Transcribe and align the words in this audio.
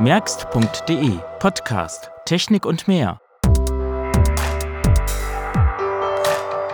merkst.de 0.00 1.18
Podcast 1.38 2.10
Technik 2.24 2.66
und 2.66 2.88
mehr. 2.88 3.20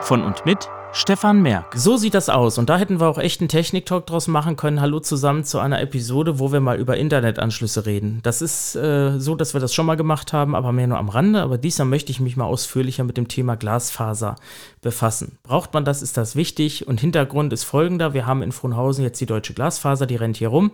Von 0.01 0.25
und 0.25 0.47
mit 0.47 0.71
Stefan 0.93 1.41
Merck. 1.41 1.77
So 1.77 1.97
sieht 1.97 2.15
das 2.15 2.29
aus. 2.29 2.59
Und 2.59 2.69
da 2.69 2.77
hätten 2.77 2.99
wir 2.99 3.07
auch 3.07 3.19
echt 3.19 3.41
einen 3.41 3.49
Technik-Talk 3.49 4.07
draus 4.07 4.27
machen 4.27 4.57
können. 4.57 4.81
Hallo 4.81 4.99
zusammen 4.99 5.45
zu 5.45 5.61
einer 5.61 5.81
Episode, 5.81 6.41
wo 6.41 6.51
wir 6.51 6.59
mal 6.59 6.81
über 6.81 6.97
Internetanschlüsse 6.97 7.87
reden. 7.87 8.19
Das 8.25 8.43
ist 8.43 8.75
äh, 8.75 9.21
so, 9.21 9.37
dass 9.37 9.55
wir 9.55 9.61
das 9.61 9.73
schon 9.73 9.87
mal 9.87 9.95
gemacht 9.95 10.33
haben, 10.33 10.57
aber 10.57 10.73
mehr 10.73 10.89
nur 10.89 10.99
am 10.99 11.09
Rande. 11.09 11.43
Aber 11.43 11.59
diesmal 11.59 11.87
möchte 11.87 12.11
ich 12.11 12.19
mich 12.19 12.37
mal 12.37 12.45
ausführlicher 12.45 13.05
mit 13.05 13.17
dem 13.17 13.29
Thema 13.29 13.55
Glasfaser 13.55 14.35
befassen. 14.83 15.39
Braucht 15.45 15.73
man 15.75 15.85
das? 15.85 16.03
Ist 16.03 16.17
das 16.17 16.35
wichtig? 16.35 16.89
Und 16.89 17.01
Hintergrund 17.01 17.53
ist 17.53 17.63
folgender. 17.63 18.13
Wir 18.13 18.27
haben 18.27 18.43
in 18.43 18.51
Frohnhausen 18.51 19.05
jetzt 19.05 19.21
die 19.21 19.27
deutsche 19.27 19.55
Glasfaser, 19.55 20.07
die 20.07 20.17
rennt 20.17 20.39
hier 20.39 20.49
rum 20.49 20.73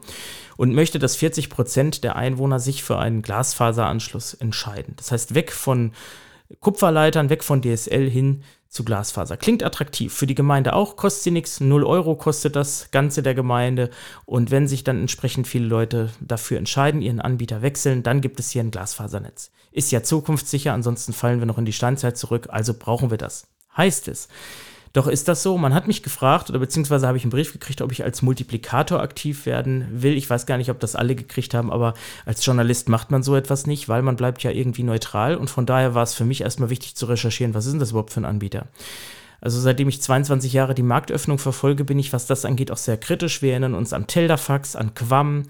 und 0.56 0.74
möchte, 0.74 0.98
dass 0.98 1.16
40 1.16 1.50
Prozent 1.50 2.04
der 2.04 2.16
Einwohner 2.16 2.58
sich 2.58 2.82
für 2.82 2.98
einen 2.98 3.20
Glasfaseranschluss 3.20 4.32
entscheiden. 4.32 4.94
Das 4.96 5.12
heißt, 5.12 5.34
weg 5.34 5.52
von 5.52 5.92
Kupferleitern, 6.60 7.28
weg 7.28 7.44
von 7.44 7.60
DSL 7.60 8.08
hin 8.08 8.42
zu 8.76 8.84
Glasfaser. 8.84 9.36
Klingt 9.36 9.64
attraktiv. 9.64 10.12
Für 10.14 10.26
die 10.26 10.34
Gemeinde 10.34 10.74
auch, 10.74 10.96
kostet 10.96 11.24
sie 11.24 11.30
nichts. 11.30 11.60
0 11.60 11.82
Euro 11.82 12.14
kostet 12.14 12.54
das 12.54 12.90
Ganze 12.92 13.22
der 13.22 13.34
Gemeinde. 13.34 13.90
Und 14.26 14.50
wenn 14.50 14.68
sich 14.68 14.84
dann 14.84 15.00
entsprechend 15.00 15.48
viele 15.48 15.66
Leute 15.66 16.10
dafür 16.20 16.58
entscheiden, 16.58 17.02
ihren 17.02 17.20
Anbieter 17.20 17.62
wechseln, 17.62 18.02
dann 18.02 18.20
gibt 18.20 18.38
es 18.38 18.50
hier 18.50 18.62
ein 18.62 18.70
Glasfasernetz. 18.70 19.50
Ist 19.72 19.90
ja 19.90 20.02
zukunftssicher, 20.02 20.72
ansonsten 20.72 21.12
fallen 21.12 21.40
wir 21.40 21.46
noch 21.46 21.58
in 21.58 21.64
die 21.64 21.72
Steinzeit 21.72 22.16
zurück, 22.16 22.48
also 22.50 22.74
brauchen 22.74 23.10
wir 23.10 23.18
das. 23.18 23.48
Heißt 23.76 24.08
es, 24.08 24.28
doch 24.92 25.06
ist 25.06 25.28
das 25.28 25.42
so? 25.42 25.58
Man 25.58 25.74
hat 25.74 25.86
mich 25.86 26.02
gefragt 26.02 26.50
oder 26.50 26.58
beziehungsweise 26.58 27.06
habe 27.06 27.18
ich 27.18 27.24
einen 27.24 27.30
Brief 27.30 27.52
gekriegt, 27.52 27.82
ob 27.82 27.92
ich 27.92 28.04
als 28.04 28.22
Multiplikator 28.22 29.00
aktiv 29.00 29.46
werden 29.46 29.86
will. 29.90 30.16
Ich 30.16 30.28
weiß 30.28 30.46
gar 30.46 30.56
nicht, 30.56 30.70
ob 30.70 30.80
das 30.80 30.96
alle 30.96 31.14
gekriegt 31.14 31.54
haben, 31.54 31.70
aber 31.70 31.94
als 32.24 32.44
Journalist 32.44 32.88
macht 32.88 33.10
man 33.10 33.22
so 33.22 33.36
etwas 33.36 33.66
nicht, 33.66 33.88
weil 33.88 34.02
man 34.02 34.16
bleibt 34.16 34.42
ja 34.42 34.50
irgendwie 34.50 34.82
neutral 34.82 35.36
und 35.36 35.50
von 35.50 35.66
daher 35.66 35.94
war 35.94 36.02
es 36.02 36.14
für 36.14 36.24
mich 36.24 36.40
erstmal 36.40 36.70
wichtig 36.70 36.96
zu 36.96 37.06
recherchieren, 37.06 37.54
was 37.54 37.66
ist 37.66 37.72
denn 37.72 37.80
das 37.80 37.90
überhaupt 37.90 38.12
für 38.12 38.20
ein 38.20 38.24
Anbieter? 38.24 38.66
Also 39.40 39.60
seitdem 39.60 39.88
ich 39.88 40.00
22 40.00 40.52
Jahre 40.52 40.74
die 40.74 40.82
Marktöffnung 40.82 41.38
verfolge, 41.38 41.84
bin 41.84 41.98
ich, 41.98 42.12
was 42.12 42.26
das 42.26 42.44
angeht, 42.44 42.70
auch 42.70 42.76
sehr 42.76 42.96
kritisch. 42.96 43.42
Wir 43.42 43.50
erinnern 43.50 43.74
uns 43.74 43.92
an 43.92 44.06
Teldafax, 44.06 44.76
an 44.76 44.94
Quam, 44.94 45.44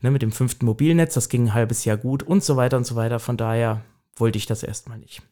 ne, 0.00 0.10
mit 0.10 0.22
dem 0.22 0.32
fünften 0.32 0.64
Mobilnetz, 0.64 1.14
das 1.14 1.28
ging 1.28 1.46
ein 1.46 1.54
halbes 1.54 1.84
Jahr 1.84 1.96
gut 1.96 2.22
und 2.22 2.44
so 2.44 2.56
weiter 2.56 2.76
und 2.76 2.86
so 2.86 2.94
weiter. 2.94 3.18
Von 3.18 3.36
daher 3.36 3.82
wollte 4.16 4.38
ich 4.38 4.46
das 4.46 4.62
erstmal 4.62 4.98
nicht. 4.98 5.22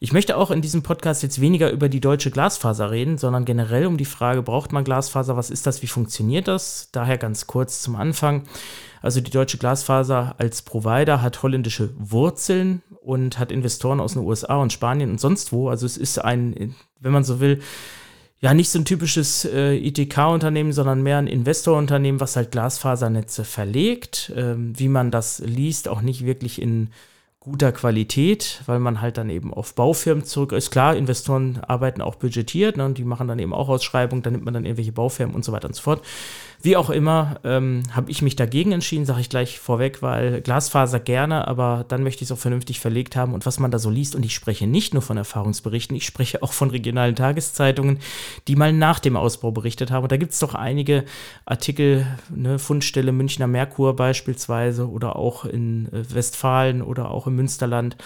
Ich 0.00 0.12
möchte 0.12 0.36
auch 0.36 0.52
in 0.52 0.62
diesem 0.62 0.82
Podcast 0.82 1.24
jetzt 1.24 1.40
weniger 1.40 1.72
über 1.72 1.88
die 1.88 2.00
deutsche 2.00 2.30
Glasfaser 2.30 2.92
reden, 2.92 3.18
sondern 3.18 3.44
generell 3.44 3.86
um 3.86 3.96
die 3.96 4.04
Frage, 4.04 4.42
braucht 4.42 4.72
man 4.72 4.84
Glasfaser, 4.84 5.36
was 5.36 5.50
ist 5.50 5.66
das, 5.66 5.82
wie 5.82 5.88
funktioniert 5.88 6.46
das? 6.46 6.90
Daher 6.92 7.18
ganz 7.18 7.48
kurz 7.48 7.82
zum 7.82 7.96
Anfang. 7.96 8.44
Also 9.02 9.20
die 9.20 9.32
deutsche 9.32 9.58
Glasfaser 9.58 10.36
als 10.38 10.62
Provider 10.62 11.20
hat 11.20 11.42
holländische 11.42 11.90
Wurzeln 11.98 12.82
und 13.00 13.40
hat 13.40 13.50
Investoren 13.50 13.98
aus 13.98 14.12
den 14.12 14.22
USA 14.22 14.56
und 14.56 14.72
Spanien 14.72 15.10
und 15.10 15.20
sonst 15.20 15.52
wo. 15.52 15.68
Also 15.68 15.84
es 15.84 15.96
ist 15.96 16.24
ein, 16.24 16.76
wenn 17.00 17.12
man 17.12 17.24
so 17.24 17.40
will, 17.40 17.60
ja, 18.40 18.54
nicht 18.54 18.70
so 18.70 18.78
ein 18.78 18.84
typisches 18.84 19.44
äh, 19.46 19.74
ITK-Unternehmen, 19.74 20.72
sondern 20.72 21.02
mehr 21.02 21.18
ein 21.18 21.26
Investorunternehmen, 21.26 22.20
was 22.20 22.36
halt 22.36 22.52
Glasfasernetze 22.52 23.42
verlegt. 23.44 24.32
Ähm, 24.36 24.78
wie 24.78 24.88
man 24.88 25.10
das 25.10 25.40
liest, 25.40 25.88
auch 25.88 26.02
nicht 26.02 26.24
wirklich 26.24 26.62
in 26.62 26.90
guter 27.40 27.70
Qualität, 27.70 28.62
weil 28.66 28.80
man 28.80 29.00
halt 29.00 29.16
dann 29.16 29.30
eben 29.30 29.54
auf 29.54 29.74
Baufirmen 29.74 30.24
zurück 30.24 30.52
ist. 30.52 30.70
Klar, 30.70 30.96
Investoren 30.96 31.60
arbeiten 31.66 32.02
auch 32.02 32.16
budgetiert 32.16 32.76
ne, 32.76 32.84
und 32.84 32.98
die 32.98 33.04
machen 33.04 33.28
dann 33.28 33.38
eben 33.38 33.54
auch 33.54 33.68
Ausschreibungen, 33.68 34.22
dann 34.22 34.32
nimmt 34.32 34.44
man 34.44 34.54
dann 34.54 34.64
irgendwelche 34.64 34.92
Baufirmen 34.92 35.36
und 35.36 35.44
so 35.44 35.52
weiter 35.52 35.68
und 35.68 35.74
so 35.74 35.82
fort. 35.82 36.02
Wie 36.60 36.76
auch 36.76 36.90
immer, 36.90 37.38
ähm, 37.44 37.84
habe 37.92 38.10
ich 38.10 38.20
mich 38.20 38.34
dagegen 38.34 38.72
entschieden, 38.72 39.06
sage 39.06 39.20
ich 39.20 39.30
gleich 39.30 39.60
vorweg, 39.60 40.02
weil 40.02 40.40
Glasfaser 40.40 40.98
gerne, 40.98 41.46
aber 41.46 41.84
dann 41.86 42.02
möchte 42.02 42.24
ich 42.24 42.30
es 42.30 42.36
auch 42.36 42.40
vernünftig 42.40 42.80
verlegt 42.80 43.14
haben. 43.14 43.32
Und 43.32 43.46
was 43.46 43.60
man 43.60 43.70
da 43.70 43.78
so 43.78 43.90
liest, 43.90 44.16
und 44.16 44.24
ich 44.24 44.34
spreche 44.34 44.66
nicht 44.66 44.92
nur 44.92 45.02
von 45.02 45.16
Erfahrungsberichten, 45.16 45.96
ich 45.96 46.04
spreche 46.04 46.42
auch 46.42 46.52
von 46.52 46.70
regionalen 46.70 47.14
Tageszeitungen, 47.14 48.00
die 48.48 48.56
mal 48.56 48.72
nach 48.72 48.98
dem 48.98 49.16
Ausbau 49.16 49.52
berichtet 49.52 49.92
haben. 49.92 50.02
Und 50.02 50.10
da 50.10 50.16
gibt 50.16 50.32
es 50.32 50.40
doch 50.40 50.54
einige 50.54 51.04
Artikel, 51.44 52.06
ne, 52.34 52.58
Fundstelle 52.58 53.12
Münchner 53.12 53.46
Merkur 53.46 53.94
beispielsweise 53.94 54.88
oder 54.90 55.14
auch 55.14 55.44
in 55.44 55.86
äh, 55.92 56.12
Westfalen 56.12 56.82
oder 56.82 57.12
auch 57.12 57.28
im 57.28 57.36
Münsterland 57.36 57.96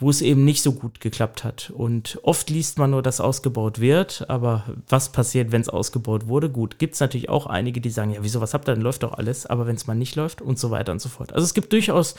wo 0.00 0.08
es 0.08 0.22
eben 0.22 0.44
nicht 0.44 0.62
so 0.62 0.72
gut 0.72 1.00
geklappt 1.00 1.44
hat. 1.44 1.70
Und 1.70 2.18
oft 2.22 2.48
liest 2.48 2.78
man 2.78 2.90
nur, 2.90 3.02
dass 3.02 3.20
ausgebaut 3.20 3.80
wird, 3.80 4.24
aber 4.28 4.64
was 4.88 5.12
passiert, 5.12 5.52
wenn 5.52 5.60
es 5.60 5.68
ausgebaut 5.68 6.26
wurde? 6.26 6.50
Gut, 6.50 6.78
gibt 6.78 6.94
es 6.94 7.00
natürlich 7.00 7.28
auch 7.28 7.46
einige, 7.46 7.82
die 7.82 7.90
sagen, 7.90 8.10
ja, 8.10 8.20
wieso, 8.22 8.40
was 8.40 8.54
habt 8.54 8.66
ihr, 8.66 8.74
dann 8.74 8.82
läuft 8.82 9.02
doch 9.02 9.12
alles, 9.12 9.44
aber 9.46 9.66
wenn 9.66 9.76
es 9.76 9.86
mal 9.86 9.94
nicht 9.94 10.16
läuft 10.16 10.40
und 10.40 10.58
so 10.58 10.70
weiter 10.70 10.92
und 10.92 11.00
so 11.00 11.10
fort. 11.10 11.34
Also 11.34 11.44
es 11.44 11.54
gibt 11.54 11.72
durchaus 11.72 12.14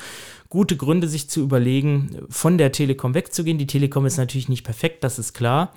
gute 0.50 0.78
Gründe, 0.78 1.08
sich 1.08 1.28
zu 1.30 1.42
überlegen, 1.42 2.20
von 2.30 2.60
der 2.60 2.72
Telekom 2.72 3.16
wegzugehen. 3.16 3.58
Die 3.58 3.68
Telekom 3.68 4.06
ist 4.06 4.18
natürlich 4.18 4.48
nicht 4.48 4.64
perfekt, 4.64 5.04
das 5.04 5.20
ist 5.20 5.34
klar 5.34 5.74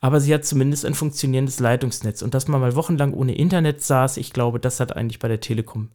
aber 0.00 0.20
sie 0.20 0.32
hat 0.32 0.44
zumindest 0.46 0.86
ein 0.86 0.94
funktionierendes 0.94 1.60
Leitungsnetz. 1.60 2.22
Und 2.22 2.32
dass 2.32 2.48
man 2.48 2.60
mal 2.60 2.74
wochenlang 2.74 3.12
ohne 3.12 3.34
Internet 3.34 3.82
saß, 3.82 4.16
ich 4.16 4.32
glaube, 4.32 4.58
das 4.58 4.80
hat 4.80 4.96
eigentlich 4.96 5.18
bei 5.18 5.28
der 5.28 5.40
Telekom 5.40 5.90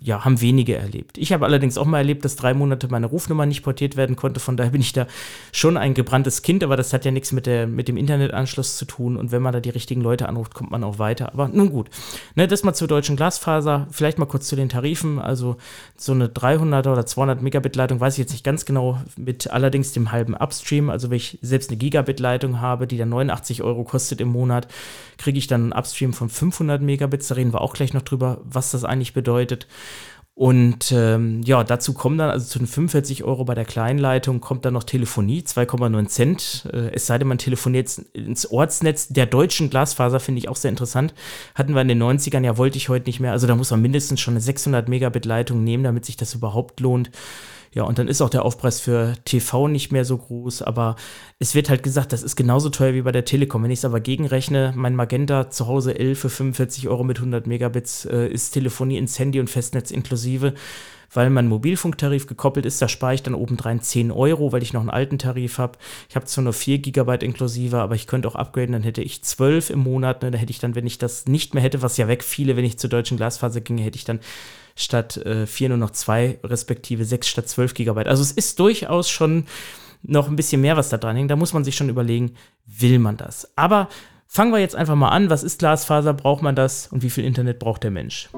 ja, 0.00 0.24
haben 0.24 0.40
wenige 0.40 0.76
erlebt. 0.76 1.18
Ich 1.18 1.32
habe 1.32 1.44
allerdings 1.44 1.76
auch 1.76 1.84
mal 1.84 1.98
erlebt, 1.98 2.24
dass 2.24 2.36
drei 2.36 2.54
Monate 2.54 2.88
meine 2.88 3.06
Rufnummer 3.06 3.46
nicht 3.46 3.62
portiert 3.62 3.96
werden 3.96 4.16
konnte. 4.16 4.38
Von 4.40 4.56
daher 4.56 4.70
bin 4.70 4.80
ich 4.80 4.92
da 4.92 5.06
schon 5.52 5.76
ein 5.76 5.94
gebranntes 5.94 6.42
Kind, 6.42 6.62
aber 6.62 6.76
das 6.76 6.92
hat 6.92 7.04
ja 7.04 7.10
nichts 7.10 7.32
mit, 7.32 7.46
der, 7.46 7.66
mit 7.66 7.88
dem 7.88 7.96
Internetanschluss 7.96 8.76
zu 8.76 8.84
tun. 8.84 9.16
Und 9.16 9.32
wenn 9.32 9.42
man 9.42 9.52
da 9.52 9.60
die 9.60 9.70
richtigen 9.70 10.00
Leute 10.00 10.28
anruft, 10.28 10.54
kommt 10.54 10.70
man 10.70 10.84
auch 10.84 10.98
weiter. 10.98 11.32
Aber 11.32 11.48
nun 11.48 11.70
gut. 11.70 11.88
Ne, 12.36 12.46
das 12.46 12.62
mal 12.62 12.74
zur 12.74 12.88
deutschen 12.88 13.16
Glasfaser. 13.16 13.88
Vielleicht 13.90 14.18
mal 14.18 14.26
kurz 14.26 14.46
zu 14.46 14.56
den 14.56 14.68
Tarifen. 14.68 15.18
Also 15.18 15.56
so 15.96 16.12
eine 16.12 16.28
300 16.28 16.86
oder 16.86 17.04
200 17.04 17.42
Megabit 17.42 17.74
Leitung 17.74 18.00
weiß 18.00 18.14
ich 18.14 18.18
jetzt 18.18 18.32
nicht 18.32 18.44
ganz 18.44 18.64
genau, 18.64 19.00
mit 19.16 19.50
allerdings 19.50 19.92
dem 19.92 20.12
halben 20.12 20.36
Upstream. 20.36 20.90
Also 20.90 21.10
wenn 21.10 21.16
ich 21.16 21.38
selbst 21.42 21.70
eine 21.70 21.78
Gigabit 21.78 22.20
Leitung 22.20 22.60
habe, 22.60 22.86
die 22.86 22.98
dann 22.98 23.08
89 23.08 23.62
Euro 23.62 23.82
kostet 23.84 24.20
im 24.20 24.28
Monat, 24.28 24.68
kriege 25.16 25.38
ich 25.38 25.48
dann 25.48 25.62
einen 25.62 25.72
Upstream 25.72 26.12
von 26.12 26.28
500 26.28 26.80
Megabits. 26.82 27.28
Da 27.28 27.34
reden 27.34 27.52
wir 27.52 27.60
auch 27.60 27.74
gleich 27.74 27.94
noch 27.94 28.02
drüber, 28.02 28.40
was 28.44 28.70
das 28.70 28.84
eigentlich 28.84 29.12
bedeutet. 29.12 29.66
Und 30.38 30.92
ähm, 30.92 31.42
ja, 31.42 31.64
dazu 31.64 31.94
kommen 31.94 32.16
dann, 32.16 32.30
also 32.30 32.46
zu 32.46 32.60
den 32.60 32.68
45 32.68 33.24
Euro 33.24 33.44
bei 33.44 33.56
der 33.56 33.64
Kleinleitung, 33.64 34.38
kommt 34.40 34.64
dann 34.64 34.74
noch 34.74 34.84
Telefonie, 34.84 35.40
2,9 35.40 36.06
Cent. 36.06 36.68
Äh, 36.72 36.92
es 36.92 37.08
sei 37.08 37.18
denn, 37.18 37.26
man 37.26 37.38
telefoniert 37.38 38.00
ins 38.12 38.48
Ortsnetz 38.48 39.08
der 39.08 39.26
deutschen 39.26 39.68
Glasfaser, 39.68 40.20
finde 40.20 40.38
ich 40.38 40.48
auch 40.48 40.54
sehr 40.54 40.68
interessant. 40.68 41.12
Hatten 41.56 41.74
wir 41.74 41.80
in 41.80 41.88
den 41.88 42.00
90ern, 42.00 42.44
ja, 42.44 42.56
wollte 42.56 42.78
ich 42.78 42.88
heute 42.88 43.06
nicht 43.06 43.18
mehr. 43.18 43.32
Also 43.32 43.48
da 43.48 43.56
muss 43.56 43.72
man 43.72 43.82
mindestens 43.82 44.20
schon 44.20 44.34
eine 44.34 44.40
600 44.40 44.88
Megabit 44.88 45.24
Leitung 45.24 45.64
nehmen, 45.64 45.82
damit 45.82 46.04
sich 46.04 46.16
das 46.16 46.36
überhaupt 46.36 46.78
lohnt. 46.78 47.10
Ja, 47.72 47.84
und 47.84 47.98
dann 47.98 48.08
ist 48.08 48.22
auch 48.22 48.30
der 48.30 48.44
Aufpreis 48.44 48.80
für 48.80 49.14
TV 49.24 49.68
nicht 49.68 49.92
mehr 49.92 50.04
so 50.04 50.16
groß, 50.16 50.62
aber 50.62 50.96
es 51.38 51.54
wird 51.54 51.68
halt 51.68 51.82
gesagt, 51.82 52.12
das 52.12 52.22
ist 52.22 52.36
genauso 52.36 52.70
teuer 52.70 52.94
wie 52.94 53.02
bei 53.02 53.12
der 53.12 53.24
Telekom. 53.24 53.62
Wenn 53.62 53.70
ich 53.70 53.80
es 53.80 53.84
aber 53.84 54.00
gegenrechne, 54.00 54.72
mein 54.74 54.96
Magenta 54.96 55.50
zu 55.50 55.66
Hause 55.66 55.98
11 55.98 56.18
für 56.18 56.30
45 56.30 56.88
Euro 56.88 57.04
mit 57.04 57.18
100 57.18 57.46
Megabits 57.46 58.04
äh, 58.06 58.28
ist 58.28 58.50
Telefonie 58.50 58.98
ins 58.98 59.18
Handy 59.18 59.40
und 59.40 59.50
Festnetz 59.50 59.90
inklusive. 59.90 60.54
Weil 61.12 61.30
mein 61.30 61.48
Mobilfunktarif 61.48 62.26
gekoppelt 62.26 62.66
ist, 62.66 62.82
da 62.82 62.88
spare 62.88 63.14
ich 63.14 63.22
dann 63.22 63.34
obendrein 63.34 63.80
10 63.80 64.10
Euro, 64.10 64.52
weil 64.52 64.62
ich 64.62 64.74
noch 64.74 64.82
einen 64.82 64.90
alten 64.90 65.18
Tarif 65.18 65.56
habe. 65.56 65.78
Ich 66.08 66.16
habe 66.16 66.26
zwar 66.26 66.44
nur 66.44 66.52
4 66.52 66.78
Gigabyte 66.80 67.22
inklusive, 67.22 67.78
aber 67.78 67.94
ich 67.94 68.06
könnte 68.06 68.28
auch 68.28 68.34
upgraden, 68.34 68.72
dann 68.72 68.82
hätte 68.82 69.02
ich 69.02 69.24
12 69.24 69.70
im 69.70 69.78
Monat. 69.78 70.22
Ne? 70.22 70.30
Da 70.30 70.38
hätte 70.38 70.50
ich 70.50 70.58
dann, 70.58 70.74
wenn 70.74 70.86
ich 70.86 70.98
das 70.98 71.26
nicht 71.26 71.54
mehr 71.54 71.62
hätte, 71.62 71.80
was 71.80 71.96
ja 71.96 72.08
wegfiele, 72.08 72.56
wenn 72.56 72.64
ich 72.64 72.78
zur 72.78 72.90
deutschen 72.90 73.16
Glasfaser 73.16 73.62
ginge, 73.62 73.82
hätte 73.82 73.96
ich 73.96 74.04
dann 74.04 74.20
statt 74.78 75.18
äh, 75.18 75.46
4 75.46 75.70
nur 75.70 75.78
noch 75.78 75.90
2, 75.90 76.38
respektive 76.44 77.04
6 77.04 77.28
statt 77.28 77.48
12 77.48 77.74
Gigabyte. 77.74 78.08
Also 78.08 78.22
es 78.22 78.32
ist 78.32 78.58
durchaus 78.58 79.10
schon 79.10 79.46
noch 80.02 80.28
ein 80.28 80.36
bisschen 80.36 80.60
mehr, 80.60 80.76
was 80.76 80.88
da 80.88 80.96
dran 80.96 81.16
hängt. 81.16 81.30
Da 81.30 81.36
muss 81.36 81.52
man 81.52 81.64
sich 81.64 81.76
schon 81.76 81.88
überlegen, 81.88 82.34
will 82.64 82.98
man 82.98 83.16
das? 83.16 83.50
Aber 83.56 83.88
fangen 84.26 84.52
wir 84.52 84.60
jetzt 84.60 84.76
einfach 84.76 84.94
mal 84.94 85.10
an. 85.10 85.28
Was 85.28 85.42
ist 85.42 85.58
Glasfaser? 85.58 86.14
Braucht 86.14 86.42
man 86.42 86.54
das? 86.54 86.86
Und 86.86 87.02
wie 87.02 87.10
viel 87.10 87.24
Internet 87.24 87.58
braucht 87.58 87.82
der 87.82 87.90
Mensch? 87.90 88.28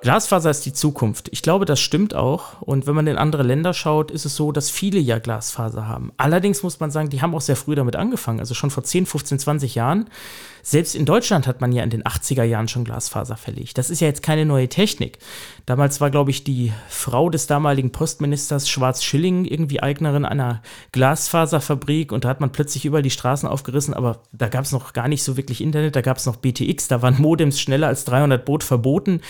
Glasfaser 0.00 0.50
ist 0.50 0.64
die 0.64 0.72
Zukunft. 0.72 1.28
Ich 1.32 1.42
glaube, 1.42 1.64
das 1.64 1.80
stimmt 1.80 2.14
auch. 2.14 2.62
Und 2.62 2.86
wenn 2.86 2.94
man 2.94 3.08
in 3.08 3.16
andere 3.16 3.42
Länder 3.42 3.74
schaut, 3.74 4.12
ist 4.12 4.24
es 4.24 4.36
so, 4.36 4.52
dass 4.52 4.70
viele 4.70 5.00
ja 5.00 5.18
Glasfaser 5.18 5.88
haben. 5.88 6.12
Allerdings 6.16 6.62
muss 6.62 6.78
man 6.78 6.92
sagen, 6.92 7.10
die 7.10 7.20
haben 7.20 7.34
auch 7.34 7.40
sehr 7.40 7.56
früh 7.56 7.74
damit 7.74 7.96
angefangen. 7.96 8.38
Also 8.38 8.54
schon 8.54 8.70
vor 8.70 8.84
10, 8.84 9.06
15, 9.06 9.40
20 9.40 9.74
Jahren. 9.74 10.08
Selbst 10.62 10.94
in 10.94 11.04
Deutschland 11.04 11.46
hat 11.46 11.60
man 11.60 11.72
ja 11.72 11.82
in 11.82 11.90
den 11.90 12.04
80er 12.04 12.44
Jahren 12.44 12.68
schon 12.68 12.84
Glasfaser 12.84 13.36
verlegt. 13.36 13.76
Das 13.78 13.90
ist 13.90 14.00
ja 14.00 14.06
jetzt 14.06 14.22
keine 14.22 14.44
neue 14.44 14.68
Technik. 14.68 15.18
Damals 15.66 16.00
war, 16.00 16.10
glaube 16.10 16.30
ich, 16.30 16.44
die 16.44 16.72
Frau 16.88 17.28
des 17.28 17.46
damaligen 17.46 17.90
Postministers 17.90 18.68
Schwarz-Schilling 18.68 19.46
irgendwie 19.46 19.80
Eignerin 19.80 20.24
einer 20.24 20.62
Glasfaserfabrik 20.92 22.12
und 22.12 22.24
da 22.24 22.28
hat 22.28 22.40
man 22.40 22.52
plötzlich 22.52 22.84
überall 22.84 23.02
die 23.02 23.10
Straßen 23.10 23.48
aufgerissen, 23.48 23.94
aber 23.94 24.22
da 24.32 24.48
gab 24.48 24.64
es 24.64 24.72
noch 24.72 24.92
gar 24.92 25.08
nicht 25.08 25.22
so 25.22 25.36
wirklich 25.36 25.60
Internet, 25.60 25.96
da 25.96 26.02
gab 26.02 26.18
es 26.18 26.26
noch 26.26 26.36
BTX, 26.36 26.88
da 26.88 27.02
waren 27.02 27.20
Modems 27.20 27.60
schneller 27.60 27.86
als 27.86 28.04
300 28.04 28.44
Boot 28.44 28.62
verboten 28.62 29.22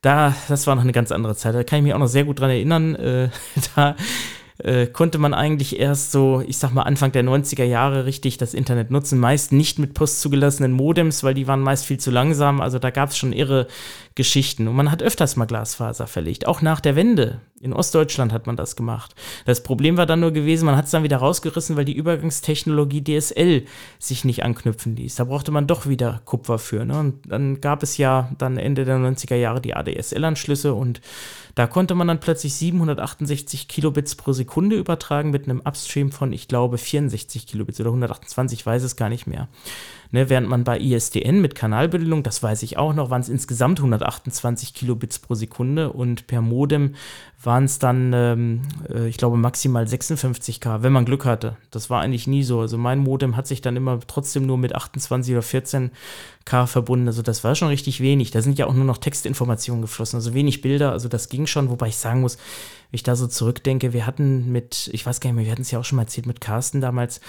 da, 0.00 0.34
das 0.48 0.66
war 0.66 0.74
noch 0.74 0.82
eine 0.82 0.92
ganz 0.92 1.12
andere 1.12 1.36
Zeit. 1.36 1.54
Da 1.54 1.64
kann 1.64 1.78
ich 1.78 1.84
mich 1.84 1.94
auch 1.94 1.98
noch 1.98 2.06
sehr 2.06 2.24
gut 2.24 2.40
dran 2.40 2.50
erinnern. 2.50 2.94
Äh, 2.94 3.28
da 3.76 3.96
äh, 4.58 4.86
konnte 4.86 5.18
man 5.18 5.34
eigentlich 5.34 5.78
erst 5.78 6.12
so, 6.12 6.42
ich 6.46 6.58
sag 6.58 6.72
mal, 6.72 6.82
Anfang 6.82 7.12
der 7.12 7.24
90er 7.24 7.64
Jahre 7.64 8.06
richtig 8.06 8.38
das 8.38 8.54
Internet 8.54 8.90
nutzen. 8.90 9.18
Meist 9.18 9.52
nicht 9.52 9.78
mit 9.78 9.94
postzugelassenen 9.94 10.72
Modems, 10.72 11.22
weil 11.22 11.34
die 11.34 11.46
waren 11.46 11.60
meist 11.60 11.86
viel 11.86 11.98
zu 11.98 12.10
langsam. 12.10 12.60
Also 12.60 12.78
da 12.78 12.90
gab 12.90 13.10
es 13.10 13.18
schon 13.18 13.32
irre 13.32 13.66
Geschichten. 14.14 14.68
Und 14.68 14.76
man 14.76 14.90
hat 14.90 15.02
öfters 15.02 15.36
mal 15.36 15.46
Glasfaser 15.46 16.06
verlegt. 16.06 16.46
Auch 16.46 16.62
nach 16.62 16.80
der 16.80 16.96
Wende. 16.96 17.40
In 17.62 17.74
Ostdeutschland 17.74 18.32
hat 18.32 18.46
man 18.46 18.56
das 18.56 18.74
gemacht. 18.74 19.14
Das 19.44 19.62
Problem 19.62 19.98
war 19.98 20.06
dann 20.06 20.20
nur 20.20 20.30
gewesen, 20.30 20.64
man 20.64 20.76
hat 20.76 20.86
es 20.86 20.92
dann 20.92 21.02
wieder 21.02 21.18
rausgerissen, 21.18 21.76
weil 21.76 21.84
die 21.84 21.94
Übergangstechnologie 21.94 23.04
DSL 23.04 23.66
sich 23.98 24.24
nicht 24.24 24.42
anknüpfen 24.42 24.96
ließ. 24.96 25.16
Da 25.16 25.24
brauchte 25.24 25.52
man 25.52 25.66
doch 25.66 25.86
wieder 25.86 26.22
Kupfer 26.24 26.58
für. 26.58 26.86
Ne? 26.86 26.98
Und 26.98 27.30
dann 27.30 27.60
gab 27.60 27.82
es 27.82 27.98
ja 27.98 28.30
dann 28.38 28.56
Ende 28.56 28.86
der 28.86 28.96
90er 28.96 29.34
Jahre 29.34 29.60
die 29.60 29.76
ADSL-Anschlüsse 29.76 30.72
und 30.72 31.02
da 31.54 31.66
konnte 31.66 31.94
man 31.94 32.08
dann 32.08 32.20
plötzlich 32.20 32.54
768 32.54 33.68
Kilobits 33.68 34.14
pro 34.14 34.32
Sekunde 34.32 34.76
übertragen 34.76 35.30
mit 35.30 35.44
einem 35.44 35.60
Upstream 35.60 36.12
von, 36.12 36.32
ich 36.32 36.48
glaube, 36.48 36.78
64 36.78 37.46
Kilobits 37.46 37.78
oder 37.78 37.90
128, 37.90 38.60
ich 38.60 38.64
weiß 38.64 38.82
es 38.84 38.96
gar 38.96 39.10
nicht 39.10 39.26
mehr. 39.26 39.48
Ne, 40.12 40.28
während 40.28 40.48
man 40.48 40.64
bei 40.64 40.78
ISDN 40.78 41.40
mit 41.40 41.54
Kanalbündelung, 41.54 42.24
das 42.24 42.42
weiß 42.42 42.64
ich 42.64 42.76
auch 42.76 42.94
noch, 42.94 43.10
waren 43.10 43.20
es 43.20 43.28
insgesamt 43.28 43.78
128 43.78 44.74
Kilobits 44.74 45.20
pro 45.20 45.34
Sekunde 45.34 45.92
und 45.92 46.26
per 46.26 46.40
Modem 46.42 46.96
waren 47.42 47.64
es 47.64 47.78
dann, 47.78 48.12
ähm, 48.12 48.62
äh, 48.92 49.06
ich 49.06 49.16
glaube, 49.16 49.36
maximal 49.36 49.84
56k, 49.84 50.82
wenn 50.82 50.92
man 50.92 51.04
Glück 51.04 51.24
hatte. 51.24 51.56
Das 51.70 51.90
war 51.90 52.00
eigentlich 52.00 52.26
nie 52.26 52.42
so. 52.42 52.60
Also 52.60 52.76
mein 52.76 52.98
Modem 52.98 53.36
hat 53.36 53.46
sich 53.46 53.62
dann 53.62 53.76
immer 53.76 54.00
trotzdem 54.06 54.46
nur 54.46 54.58
mit 54.58 54.74
28 54.74 55.32
oder 55.32 55.44
14k 55.44 56.66
verbunden. 56.66 57.06
Also 57.06 57.22
das 57.22 57.44
war 57.44 57.54
schon 57.54 57.68
richtig 57.68 58.00
wenig. 58.00 58.32
Da 58.32 58.42
sind 58.42 58.58
ja 58.58 58.66
auch 58.66 58.74
nur 58.74 58.84
noch 58.84 58.98
Textinformationen 58.98 59.80
geflossen, 59.80 60.16
also 60.16 60.34
wenig 60.34 60.60
Bilder. 60.60 60.92
Also 60.92 61.08
das 61.08 61.28
ging 61.28 61.46
schon, 61.46 61.70
wobei 61.70 61.88
ich 61.88 61.96
sagen 61.96 62.20
muss, 62.20 62.36
ich 62.92 63.02
da 63.02 63.16
so 63.16 63.26
zurückdenke, 63.26 63.92
wir 63.92 64.06
hatten 64.06 64.50
mit, 64.50 64.90
ich 64.92 65.06
weiß 65.06 65.20
gar 65.20 65.30
nicht 65.30 65.36
mehr, 65.36 65.44
wir 65.44 65.52
hatten 65.52 65.62
es 65.62 65.70
ja 65.70 65.78
auch 65.78 65.84
schon 65.84 65.96
mal 65.96 66.02
erzählt 66.02 66.26
mit 66.26 66.40
Carsten 66.40 66.80
damals, 66.80 67.20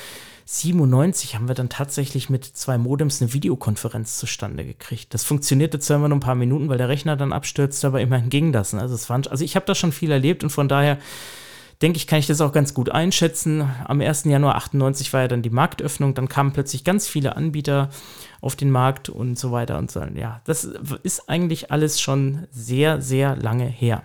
97 0.46 1.36
haben 1.36 1.48
wir 1.48 1.56
dann 1.56 1.70
tatsächlich 1.70 2.30
mit 2.30 2.46
zwei 2.46 2.78
Modems 2.78 3.22
eine 3.22 3.32
Videokonferenz 3.32 4.18
zustande 4.18 4.66
gekriegt. 4.66 5.14
Das 5.14 5.24
funktionierte 5.24 5.80
zwar 5.80 5.98
immer 5.98 6.10
nur 6.10 6.18
ein 6.18 6.22
paar 6.22 6.36
Minuten, 6.36 6.68
weil 6.68 6.78
der 6.78 6.90
Rechner 6.90 7.16
dann 7.16 7.32
abstürzte, 7.32 7.88
aber 7.88 8.02
immerhin 8.02 8.30
ging 8.30 8.52
das. 8.52 8.74
Ne? 8.74 8.82
Also, 8.82 8.96
es 8.96 9.10
waren, 9.10 9.26
also 9.28 9.46
ich 9.46 9.56
habe 9.56 9.66
da 9.66 9.76
schon 9.76 9.92
viel 9.92 10.12
erlebt 10.12 10.44
und 10.44 10.50
von 10.50 10.68
daher 10.68 10.98
denke 11.82 11.98
ich, 11.98 12.06
kann 12.06 12.20
ich 12.20 12.28
das 12.28 12.42
auch 12.42 12.52
ganz 12.52 12.74
gut 12.74 12.90
einschätzen. 12.90 13.68
Am 13.86 14.02
1. 14.02 14.26
Januar 14.26 14.56
98 14.56 15.14
war 15.14 15.22
ja 15.22 15.28
dann 15.28 15.42
die 15.42 15.50
Marktöffnung, 15.50 16.14
dann 16.14 16.28
kamen 16.28 16.52
plötzlich 16.52 16.84
ganz 16.84 17.08
viele 17.08 17.36
Anbieter 17.36 17.90
auf 18.42 18.56
den 18.56 18.72
Markt 18.72 19.10
und 19.10 19.40
so 19.40 19.52
weiter 19.52 19.78
und 19.78 19.90
so. 19.90 20.02
Ja, 20.16 20.42
das 20.46 20.66
ist 21.04 21.30
eigentlich 21.30 21.72
alles 21.72 22.02
schon 22.02 22.48
sehr, 22.52 23.02
sehr 23.02 23.36
lange 23.36 23.66
her. 23.66 24.04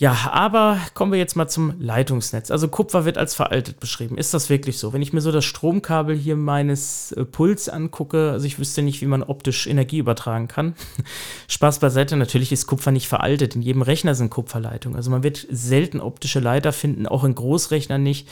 Ja, 0.00 0.30
aber 0.30 0.78
kommen 0.94 1.10
wir 1.10 1.18
jetzt 1.18 1.34
mal 1.34 1.48
zum 1.48 1.74
Leitungsnetz. 1.80 2.52
Also 2.52 2.68
Kupfer 2.68 3.04
wird 3.04 3.18
als 3.18 3.34
veraltet 3.34 3.80
beschrieben. 3.80 4.16
Ist 4.16 4.32
das 4.32 4.48
wirklich 4.48 4.78
so? 4.78 4.92
Wenn 4.92 5.02
ich 5.02 5.12
mir 5.12 5.20
so 5.20 5.32
das 5.32 5.44
Stromkabel 5.44 6.16
hier 6.16 6.36
meines 6.36 7.10
äh, 7.10 7.24
Puls 7.24 7.68
angucke, 7.68 8.30
also 8.30 8.46
ich 8.46 8.60
wüsste 8.60 8.82
nicht, 8.82 9.00
wie 9.00 9.06
man 9.06 9.24
optisch 9.24 9.66
Energie 9.66 9.98
übertragen 9.98 10.46
kann. 10.46 10.76
Spaß 11.48 11.80
beiseite, 11.80 12.16
natürlich 12.16 12.52
ist 12.52 12.68
Kupfer 12.68 12.92
nicht 12.92 13.08
veraltet. 13.08 13.56
In 13.56 13.62
jedem 13.62 13.82
Rechner 13.82 14.14
sind 14.14 14.30
Kupferleitungen. 14.30 14.94
Also 14.94 15.10
man 15.10 15.24
wird 15.24 15.44
selten 15.50 15.98
optische 15.98 16.38
Leiter 16.38 16.70
finden, 16.72 17.08
auch 17.08 17.24
in 17.24 17.34
Großrechnern 17.34 18.02
nicht 18.02 18.28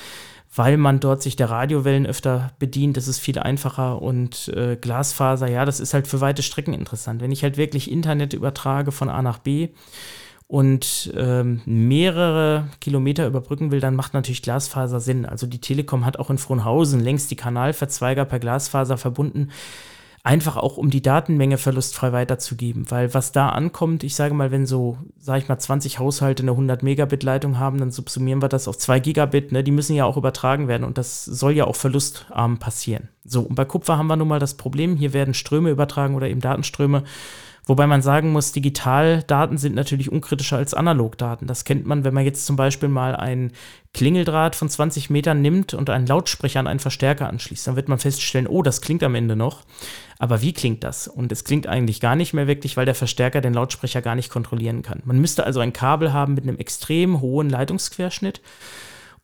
weil 0.54 0.78
man 0.78 1.00
dort 1.00 1.22
sich 1.22 1.36
der 1.36 1.50
Radiowellen 1.50 2.06
öfter 2.06 2.52
bedient. 2.58 2.96
Das 2.96 3.08
ist 3.08 3.18
viel 3.18 3.38
einfacher 3.38 4.00
und 4.00 4.48
äh, 4.56 4.76
Glasfaser, 4.76 5.50
ja, 5.50 5.66
das 5.66 5.80
ist 5.80 5.92
halt 5.92 6.06
für 6.06 6.22
weite 6.22 6.42
Strecken 6.42 6.72
interessant. 6.72 7.20
Wenn 7.20 7.32
ich 7.32 7.42
halt 7.42 7.58
wirklich 7.58 7.90
Internet 7.90 8.32
übertrage 8.32 8.90
von 8.90 9.10
A 9.10 9.20
nach 9.20 9.38
B, 9.38 9.68
und 10.48 11.12
ähm, 11.16 11.60
mehrere 11.64 12.69
Kilometer 12.81 13.26
überbrücken 13.26 13.72
will, 13.72 13.81
dann 13.81 13.96
macht 13.96 14.14
natürlich 14.14 14.43
Glasfaser 14.43 15.00
Sinn. 15.00 15.26
Also 15.26 15.46
die 15.46 15.60
Telekom 15.60 16.06
hat 16.06 16.19
auch 16.19 16.31
in 16.31 16.38
Frohnhausen 16.38 17.00
längst 17.00 17.31
die 17.31 17.37
Kanalverzweiger 17.37 18.25
per 18.25 18.38
Glasfaser 18.38 18.96
verbunden, 18.96 19.50
einfach 20.22 20.56
auch 20.56 20.76
um 20.76 20.90
die 20.90 21.02
Datenmenge 21.02 21.58
verlustfrei 21.58 22.12
weiterzugeben. 22.12 22.88
Weil 22.90 23.12
was 23.12 23.32
da 23.32 23.48
ankommt, 23.48 24.04
ich 24.04 24.14
sage 24.14 24.34
mal, 24.34 24.52
wenn 24.52 24.66
so, 24.66 24.98
sage 25.19 25.40
ich 25.40 25.48
mal, 25.48 25.58
20 25.58 25.98
Haushalte 25.98 26.44
eine 26.44 26.52
100 26.52 26.82
Megabit 26.82 27.25
Leitung 27.25 27.58
haben, 27.58 27.78
dann 27.78 27.90
subsumieren 27.90 28.40
wir 28.40 28.49
das 28.49 28.69
auf 28.69 28.78
2 28.78 29.00
Gigabit. 29.00 29.50
Ne? 29.50 29.64
Die 29.64 29.72
müssen 29.72 29.96
ja 29.96 30.04
auch 30.04 30.16
übertragen 30.16 30.69
werden 30.69 30.84
und 30.84 30.96
das 30.96 31.25
soll 31.25 31.52
ja 31.52 31.64
auch 31.64 31.76
verlustarm 31.76 32.58
passieren. 32.58 33.08
So, 33.25 33.42
und 33.42 33.56
bei 33.56 33.64
Kupfer 33.64 33.99
haben 33.99 34.06
wir 34.06 34.16
nun 34.16 34.28
mal 34.28 34.38
das 34.38 34.54
Problem, 34.54 34.96
hier 34.96 35.12
werden 35.12 35.34
Ströme 35.34 35.70
übertragen 35.70 36.14
oder 36.14 36.28
eben 36.28 36.40
Datenströme 36.40 37.02
Wobei 37.68 37.88
man 37.88 38.00
sagen 38.00 38.30
muss, 38.30 38.52
Digitaldaten 38.52 39.58
sind 39.58 39.74
natürlich 39.74 40.12
unkritischer 40.12 40.56
als 40.56 40.72
Analogdaten. 40.72 41.48
Das 41.48 41.64
kennt 41.64 41.84
man, 41.84 42.04
wenn 42.04 42.14
man 42.14 42.24
jetzt 42.24 42.46
zum 42.46 42.54
Beispiel 42.54 42.88
mal 42.88 43.16
ein 43.16 43.50
Klingeldraht 43.92 44.54
von 44.54 44.68
20 44.68 45.10
Metern 45.10 45.42
nimmt 45.42 45.74
und 45.74 45.90
einen 45.90 46.06
Lautsprecher 46.06 46.60
an 46.60 46.68
einen 46.68 46.78
Verstärker 46.78 47.28
anschließt. 47.28 47.66
Dann 47.66 47.74
wird 47.74 47.88
man 47.88 47.98
feststellen, 47.98 48.46
oh, 48.46 48.62
das 48.62 48.80
klingt 48.80 49.02
am 49.02 49.16
Ende 49.16 49.34
noch. 49.34 49.62
Aber 50.20 50.42
wie 50.42 50.52
klingt 50.52 50.84
das? 50.84 51.08
Und 51.08 51.32
es 51.32 51.42
klingt 51.42 51.66
eigentlich 51.66 52.00
gar 52.00 52.14
nicht 52.14 52.34
mehr 52.34 52.46
wirklich, 52.46 52.76
weil 52.76 52.86
der 52.86 52.94
Verstärker 52.94 53.40
den 53.40 53.54
Lautsprecher 53.54 54.00
gar 54.00 54.14
nicht 54.14 54.30
kontrollieren 54.30 54.82
kann. 54.82 55.02
Man 55.04 55.18
müsste 55.18 55.44
also 55.44 55.58
ein 55.58 55.72
Kabel 55.72 56.12
haben 56.12 56.34
mit 56.34 56.44
einem 56.44 56.58
extrem 56.58 57.20
hohen 57.20 57.50
Leitungsquerschnitt 57.50 58.40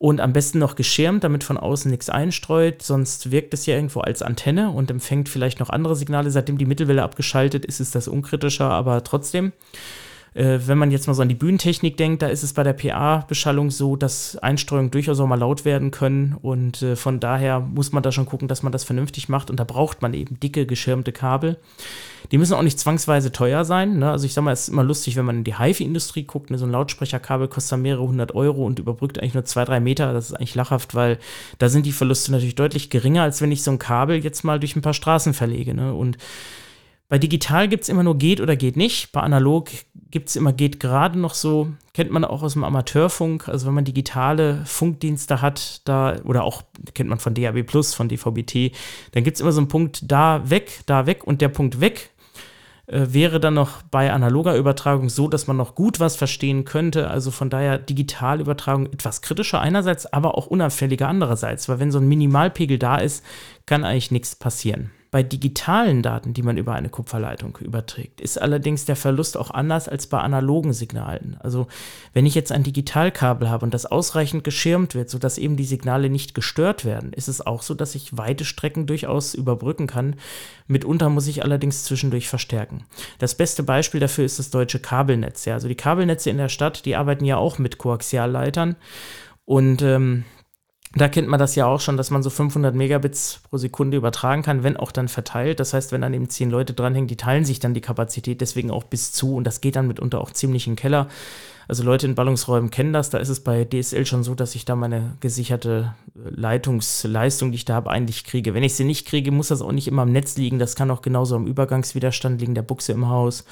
und 0.02 0.20
am 0.20 0.32
besten 0.32 0.58
noch 0.58 0.74
geschirmt, 0.74 1.22
damit 1.22 1.44
von 1.44 1.56
außen 1.56 1.88
nichts 1.88 2.10
einstreut, 2.10 2.82
sonst 2.82 3.30
wirkt 3.30 3.54
es 3.54 3.66
ja 3.66 3.76
irgendwo 3.76 4.00
als 4.00 4.20
Antenne 4.20 4.70
und 4.70 4.90
empfängt 4.90 5.28
vielleicht 5.28 5.60
noch 5.60 5.70
andere 5.70 5.94
Signale. 5.94 6.32
Seitdem 6.32 6.58
die 6.58 6.64
Mittelwelle 6.64 7.04
abgeschaltet 7.04 7.64
ist, 7.64 7.78
ist 7.78 7.94
das 7.94 8.08
unkritischer, 8.08 8.68
aber 8.68 9.04
trotzdem. 9.04 9.52
Äh, 10.34 10.60
wenn 10.66 10.78
man 10.78 10.90
jetzt 10.90 11.06
mal 11.06 11.14
so 11.14 11.22
an 11.22 11.28
die 11.28 11.34
Bühnentechnik 11.34 11.96
denkt, 11.96 12.22
da 12.22 12.28
ist 12.28 12.42
es 12.42 12.52
bei 12.52 12.62
der 12.62 12.72
PA-Beschallung 12.72 13.70
so, 13.70 13.96
dass 13.96 14.36
Einstreuungen 14.36 14.90
durchaus 14.90 15.20
auch 15.20 15.26
mal 15.26 15.38
laut 15.38 15.64
werden 15.64 15.90
können 15.90 16.36
und 16.40 16.82
äh, 16.82 16.96
von 16.96 17.20
daher 17.20 17.60
muss 17.60 17.92
man 17.92 18.02
da 18.02 18.12
schon 18.12 18.26
gucken, 18.26 18.48
dass 18.48 18.62
man 18.62 18.72
das 18.72 18.84
vernünftig 18.84 19.28
macht 19.28 19.50
und 19.50 19.60
da 19.60 19.64
braucht 19.64 20.00
man 20.00 20.14
eben 20.14 20.40
dicke 20.40 20.64
geschirmte 20.64 21.12
Kabel. 21.12 21.58
Die 22.30 22.38
müssen 22.38 22.54
auch 22.54 22.62
nicht 22.62 22.78
zwangsweise 22.78 23.30
teuer 23.30 23.64
sein. 23.66 23.98
Ne? 23.98 24.10
Also 24.10 24.24
ich 24.24 24.32
sag 24.32 24.42
mal, 24.42 24.52
es 24.52 24.62
ist 24.62 24.68
immer 24.68 24.84
lustig, 24.84 25.16
wenn 25.16 25.26
man 25.26 25.38
in 25.38 25.44
die 25.44 25.58
HiFi-Industrie 25.58 26.22
guckt. 26.22 26.50
Ne? 26.50 26.56
So 26.56 26.64
ein 26.64 26.70
Lautsprecherkabel 26.70 27.48
kostet 27.48 27.80
mehrere 27.80 28.06
hundert 28.06 28.34
Euro 28.34 28.64
und 28.64 28.78
überbrückt 28.78 29.18
eigentlich 29.18 29.34
nur 29.34 29.44
zwei, 29.44 29.66
drei 29.66 29.80
Meter. 29.80 30.14
Das 30.14 30.30
ist 30.30 30.34
eigentlich 30.34 30.54
lachhaft, 30.54 30.94
weil 30.94 31.18
da 31.58 31.68
sind 31.68 31.84
die 31.84 31.92
Verluste 31.92 32.32
natürlich 32.32 32.54
deutlich 32.54 32.88
geringer, 32.88 33.22
als 33.22 33.42
wenn 33.42 33.52
ich 33.52 33.62
so 33.62 33.70
ein 33.70 33.78
Kabel 33.78 34.24
jetzt 34.24 34.44
mal 34.44 34.58
durch 34.60 34.76
ein 34.76 34.82
paar 34.82 34.94
Straßen 34.94 35.34
verlege. 35.34 35.74
Ne? 35.74 35.92
Und 35.92 36.16
bei 37.12 37.18
digital 37.18 37.68
gibt 37.68 37.82
es 37.82 37.90
immer 37.90 38.04
nur 38.04 38.16
geht 38.16 38.40
oder 38.40 38.56
geht 38.56 38.74
nicht. 38.78 39.12
Bei 39.12 39.20
analog 39.20 39.68
gibt 40.10 40.30
es 40.30 40.36
immer 40.36 40.54
geht 40.54 40.80
gerade 40.80 41.18
noch 41.18 41.34
so. 41.34 41.68
Kennt 41.92 42.10
man 42.10 42.24
auch 42.24 42.42
aus 42.42 42.54
dem 42.54 42.64
Amateurfunk. 42.64 43.50
Also 43.50 43.66
wenn 43.66 43.74
man 43.74 43.84
digitale 43.84 44.62
Funkdienste 44.64 45.42
hat, 45.42 45.82
da, 45.86 46.16
oder 46.24 46.42
auch 46.42 46.62
kennt 46.94 47.10
man 47.10 47.18
von 47.18 47.34
DAB 47.34 47.64
Plus, 47.64 47.92
von 47.92 48.08
DVB-T, 48.08 48.72
dann 49.10 49.24
gibt 49.24 49.34
es 49.34 49.42
immer 49.42 49.52
so 49.52 49.60
einen 49.60 49.68
Punkt 49.68 50.10
da 50.10 50.48
weg, 50.48 50.80
da 50.86 51.04
weg 51.04 51.26
und 51.26 51.42
der 51.42 51.50
Punkt 51.50 51.82
weg 51.82 52.12
äh, 52.86 53.08
wäre 53.10 53.40
dann 53.40 53.52
noch 53.52 53.82
bei 53.82 54.10
analoger 54.10 54.56
Übertragung 54.56 55.10
so, 55.10 55.28
dass 55.28 55.46
man 55.46 55.58
noch 55.58 55.74
gut 55.74 56.00
was 56.00 56.16
verstehen 56.16 56.64
könnte. 56.64 57.10
Also 57.10 57.30
von 57.30 57.50
daher 57.50 57.76
Digitalübertragung 57.76 58.86
etwas 58.86 59.20
kritischer 59.20 59.60
einerseits, 59.60 60.10
aber 60.10 60.38
auch 60.38 60.46
unauffälliger 60.46 61.08
andererseits, 61.08 61.68
weil 61.68 61.78
wenn 61.78 61.92
so 61.92 61.98
ein 61.98 62.08
Minimalpegel 62.08 62.78
da 62.78 62.96
ist, 62.96 63.22
kann 63.66 63.84
eigentlich 63.84 64.12
nichts 64.12 64.34
passieren. 64.34 64.92
Bei 65.12 65.22
digitalen 65.22 66.02
Daten, 66.02 66.32
die 66.32 66.42
man 66.42 66.56
über 66.56 66.72
eine 66.72 66.88
Kupferleitung 66.88 67.58
überträgt, 67.60 68.22
ist 68.22 68.40
allerdings 68.40 68.86
der 68.86 68.96
Verlust 68.96 69.36
auch 69.36 69.50
anders 69.50 69.86
als 69.86 70.06
bei 70.06 70.18
analogen 70.18 70.72
Signalen. 70.72 71.36
Also 71.40 71.66
wenn 72.14 72.24
ich 72.24 72.34
jetzt 72.34 72.50
ein 72.50 72.62
Digitalkabel 72.62 73.50
habe 73.50 73.66
und 73.66 73.74
das 73.74 73.84
ausreichend 73.84 74.42
geschirmt 74.42 74.94
wird, 74.94 75.10
sodass 75.10 75.36
eben 75.36 75.58
die 75.58 75.66
Signale 75.66 76.08
nicht 76.08 76.34
gestört 76.34 76.86
werden, 76.86 77.12
ist 77.12 77.28
es 77.28 77.46
auch 77.46 77.60
so, 77.60 77.74
dass 77.74 77.94
ich 77.94 78.16
weite 78.16 78.46
Strecken 78.46 78.86
durchaus 78.86 79.34
überbrücken 79.34 79.86
kann. 79.86 80.16
Mitunter 80.66 81.10
muss 81.10 81.26
ich 81.26 81.44
allerdings 81.44 81.84
zwischendurch 81.84 82.26
verstärken. 82.26 82.86
Das 83.18 83.34
beste 83.34 83.62
Beispiel 83.62 84.00
dafür 84.00 84.24
ist 84.24 84.38
das 84.38 84.48
deutsche 84.48 84.78
Kabelnetz. 84.78 85.44
Ja, 85.44 85.52
also 85.52 85.68
die 85.68 85.74
Kabelnetze 85.74 86.30
in 86.30 86.38
der 86.38 86.48
Stadt, 86.48 86.86
die 86.86 86.96
arbeiten 86.96 87.26
ja 87.26 87.36
auch 87.36 87.58
mit 87.58 87.76
Koaxialleitern. 87.76 88.76
Und 89.44 89.82
ähm, 89.82 90.24
da 90.94 91.08
kennt 91.08 91.28
man 91.28 91.40
das 91.40 91.54
ja 91.54 91.66
auch 91.66 91.80
schon, 91.80 91.96
dass 91.96 92.10
man 92.10 92.22
so 92.22 92.28
500 92.28 92.74
Megabits 92.74 93.40
pro 93.48 93.56
Sekunde 93.56 93.96
übertragen 93.96 94.42
kann, 94.42 94.62
wenn 94.62 94.76
auch 94.76 94.92
dann 94.92 95.08
verteilt. 95.08 95.58
Das 95.58 95.72
heißt, 95.72 95.90
wenn 95.90 96.02
dann 96.02 96.12
eben 96.12 96.28
zehn 96.28 96.50
Leute 96.50 96.74
dranhängen, 96.74 97.08
die 97.08 97.16
teilen 97.16 97.44
sich 97.44 97.60
dann 97.60 97.72
die 97.72 97.80
Kapazität 97.80 98.40
deswegen 98.40 98.70
auch 98.70 98.84
bis 98.84 99.12
zu 99.12 99.36
und 99.36 99.44
das 99.44 99.62
geht 99.62 99.76
dann 99.76 99.86
mitunter 99.86 100.20
auch 100.20 100.30
ziemlich 100.30 100.64
den 100.64 100.76
Keller. 100.76 101.08
Also 101.66 101.82
Leute 101.84 102.06
in 102.06 102.14
Ballungsräumen 102.14 102.70
kennen 102.70 102.92
das. 102.92 103.08
Da 103.08 103.18
ist 103.18 103.30
es 103.30 103.40
bei 103.40 103.64
DSL 103.64 104.04
schon 104.04 104.24
so, 104.24 104.34
dass 104.34 104.54
ich 104.54 104.66
da 104.66 104.76
meine 104.76 105.16
gesicherte 105.20 105.94
äh, 106.14 106.28
Leitungsleistung, 106.28 107.52
die 107.52 107.56
ich 107.56 107.64
da 107.64 107.74
habe, 107.74 107.90
eigentlich 107.90 108.24
kriege. 108.24 108.52
Wenn 108.52 108.64
ich 108.64 108.74
sie 108.74 108.84
nicht 108.84 109.06
kriege, 109.06 109.30
muss 109.32 109.48
das 109.48 109.62
auch 109.62 109.72
nicht 109.72 109.88
immer 109.88 110.02
am 110.02 110.12
Netz 110.12 110.36
liegen. 110.36 110.58
Das 110.58 110.74
kann 110.74 110.90
auch 110.90 111.00
genauso 111.00 111.36
am 111.36 111.46
Übergangswiderstand 111.46 112.40
liegen, 112.40 112.54
der 112.54 112.62
Buchse 112.62 112.92
im 112.92 113.08
Haus 113.08 113.44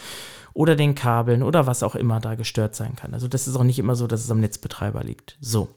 oder 0.53 0.77
den 0.77 0.95
Kabeln 0.95 1.43
oder 1.43 1.67
was 1.67 1.83
auch 1.83 1.95
immer 1.95 2.21
da 2.21 2.35
gestört 2.35 2.75
sein 2.75 2.97
kann. 2.97 3.15
Also 3.15 3.29
das 3.29 3.49
ist 3.49 3.57
auch 3.57 3.63
nicht 3.63 3.79
immer 3.79 3.95
so, 3.95 4.07
dass 4.07 4.23
es 4.23 4.31
am 4.31 4.41
Netzbetreiber 4.41 5.03
liegt. 5.03 5.39
So. 5.41 5.69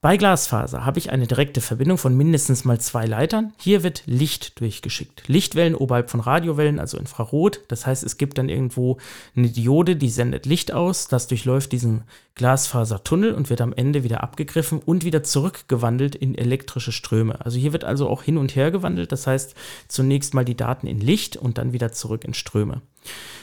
Bei 0.00 0.16
Glasfaser 0.16 0.86
habe 0.86 1.00
ich 1.00 1.10
eine 1.10 1.26
direkte 1.26 1.60
Verbindung 1.60 1.98
von 1.98 2.16
mindestens 2.16 2.64
mal 2.64 2.78
zwei 2.78 3.04
Leitern. 3.04 3.52
Hier 3.58 3.82
wird 3.82 4.04
Licht 4.06 4.60
durchgeschickt. 4.60 5.26
Lichtwellen 5.26 5.74
oberhalb 5.74 6.08
von 6.08 6.20
Radiowellen, 6.20 6.78
also 6.78 6.96
Infrarot. 6.98 7.62
Das 7.66 7.84
heißt, 7.84 8.04
es 8.04 8.16
gibt 8.16 8.38
dann 8.38 8.48
irgendwo 8.48 8.98
eine 9.34 9.48
Diode, 9.48 9.96
die 9.96 10.08
sendet 10.08 10.46
Licht 10.46 10.70
aus. 10.70 11.08
Das 11.08 11.26
durchläuft 11.26 11.72
diesen 11.72 12.04
Glasfasertunnel 12.36 13.34
und 13.34 13.50
wird 13.50 13.60
am 13.60 13.72
Ende 13.72 14.04
wieder 14.04 14.22
abgegriffen 14.22 14.78
und 14.78 15.04
wieder 15.04 15.24
zurückgewandelt 15.24 16.14
in 16.14 16.36
elektrische 16.36 16.92
Ströme. 16.92 17.44
Also 17.44 17.58
hier 17.58 17.72
wird 17.72 17.82
also 17.82 18.08
auch 18.08 18.22
hin 18.22 18.38
und 18.38 18.54
her 18.54 18.70
gewandelt. 18.70 19.10
Das 19.10 19.26
heißt, 19.26 19.56
zunächst 19.88 20.32
mal 20.32 20.44
die 20.44 20.56
Daten 20.56 20.86
in 20.86 21.00
Licht 21.00 21.36
und 21.36 21.58
dann 21.58 21.72
wieder 21.72 21.90
zurück 21.90 22.24
in 22.24 22.34
Ströme. 22.34 22.82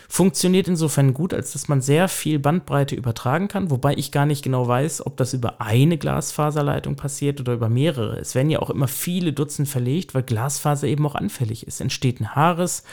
Funktioniert 0.07 0.67
insofern 0.67 1.13
gut, 1.13 1.33
als 1.33 1.53
dass 1.53 1.67
man 1.67 1.81
sehr 1.81 2.07
viel 2.07 2.39
Bandbreite 2.39 2.95
übertragen 2.95 3.47
kann, 3.47 3.69
wobei 3.69 3.95
ich 3.95 4.11
gar 4.11 4.25
nicht 4.25 4.43
genau 4.43 4.67
weiß, 4.67 5.05
ob 5.05 5.17
das 5.17 5.33
über 5.33 5.59
eine 5.59 5.97
Glasfaserleitung 5.97 6.95
passiert 6.95 7.41
oder 7.41 7.53
über 7.53 7.69
mehrere. 7.69 8.17
Es 8.17 8.35
werden 8.35 8.49
ja 8.49 8.59
auch 8.59 8.69
immer 8.69 8.87
viele 8.87 9.33
Dutzend 9.33 9.67
verlegt, 9.67 10.13
weil 10.13 10.23
Glasfaser 10.23 10.87
eben 10.87 11.05
auch 11.05 11.15
anfällig 11.15 11.67
ist. 11.67 11.81
Entsteht 11.81 12.21
ein 12.21 12.35
Haares 12.35 12.83